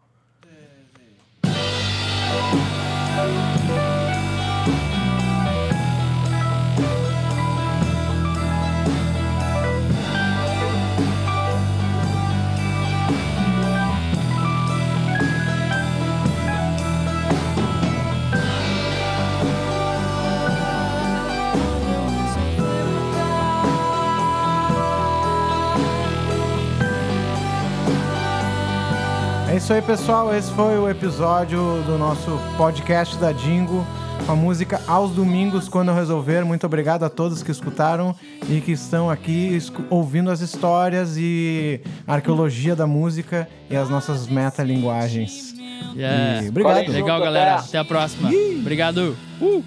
Isso 29.71 29.75
aí, 29.75 29.81
pessoal. 29.81 30.35
Esse 30.35 30.51
foi 30.51 30.77
o 30.77 30.89
episódio 30.89 31.81
do 31.83 31.97
nosso 31.97 32.37
podcast 32.57 33.15
da 33.17 33.31
Dingo, 33.31 33.87
com 34.25 34.31
a 34.33 34.35
música 34.35 34.81
Aos 34.85 35.11
Domingos, 35.11 35.69
quando 35.69 35.87
eu 35.87 35.95
resolver. 35.95 36.43
Muito 36.43 36.65
obrigado 36.65 37.03
a 37.03 37.09
todos 37.09 37.41
que 37.41 37.51
escutaram 37.51 38.13
e 38.49 38.59
que 38.59 38.73
estão 38.73 39.09
aqui 39.09 39.57
ouvindo 39.89 40.29
as 40.29 40.41
histórias 40.41 41.15
e 41.17 41.79
a 42.05 42.15
arqueologia 42.15 42.75
da 42.75 42.85
música 42.85 43.47
e 43.69 43.77
as 43.77 43.89
nossas 43.89 44.27
metalinguagens. 44.27 45.53
Yeah. 45.95 46.43
E 46.43 46.49
obrigado. 46.49 46.77
Legal, 46.89 46.93
junto, 46.93 47.23
galera. 47.23 47.55
até. 47.55 47.67
Até 47.67 47.77
a 47.77 47.85
próxima. 47.85 48.29
Obrigado. 48.59 49.15
Uh! 49.39 49.63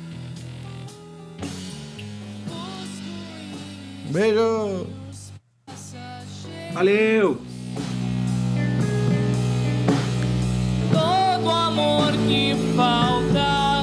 Beijo! 4.11 4.87
Valeu! 6.75 7.54
amor 11.75 12.13
que 12.29 12.55
falta. 12.77 13.74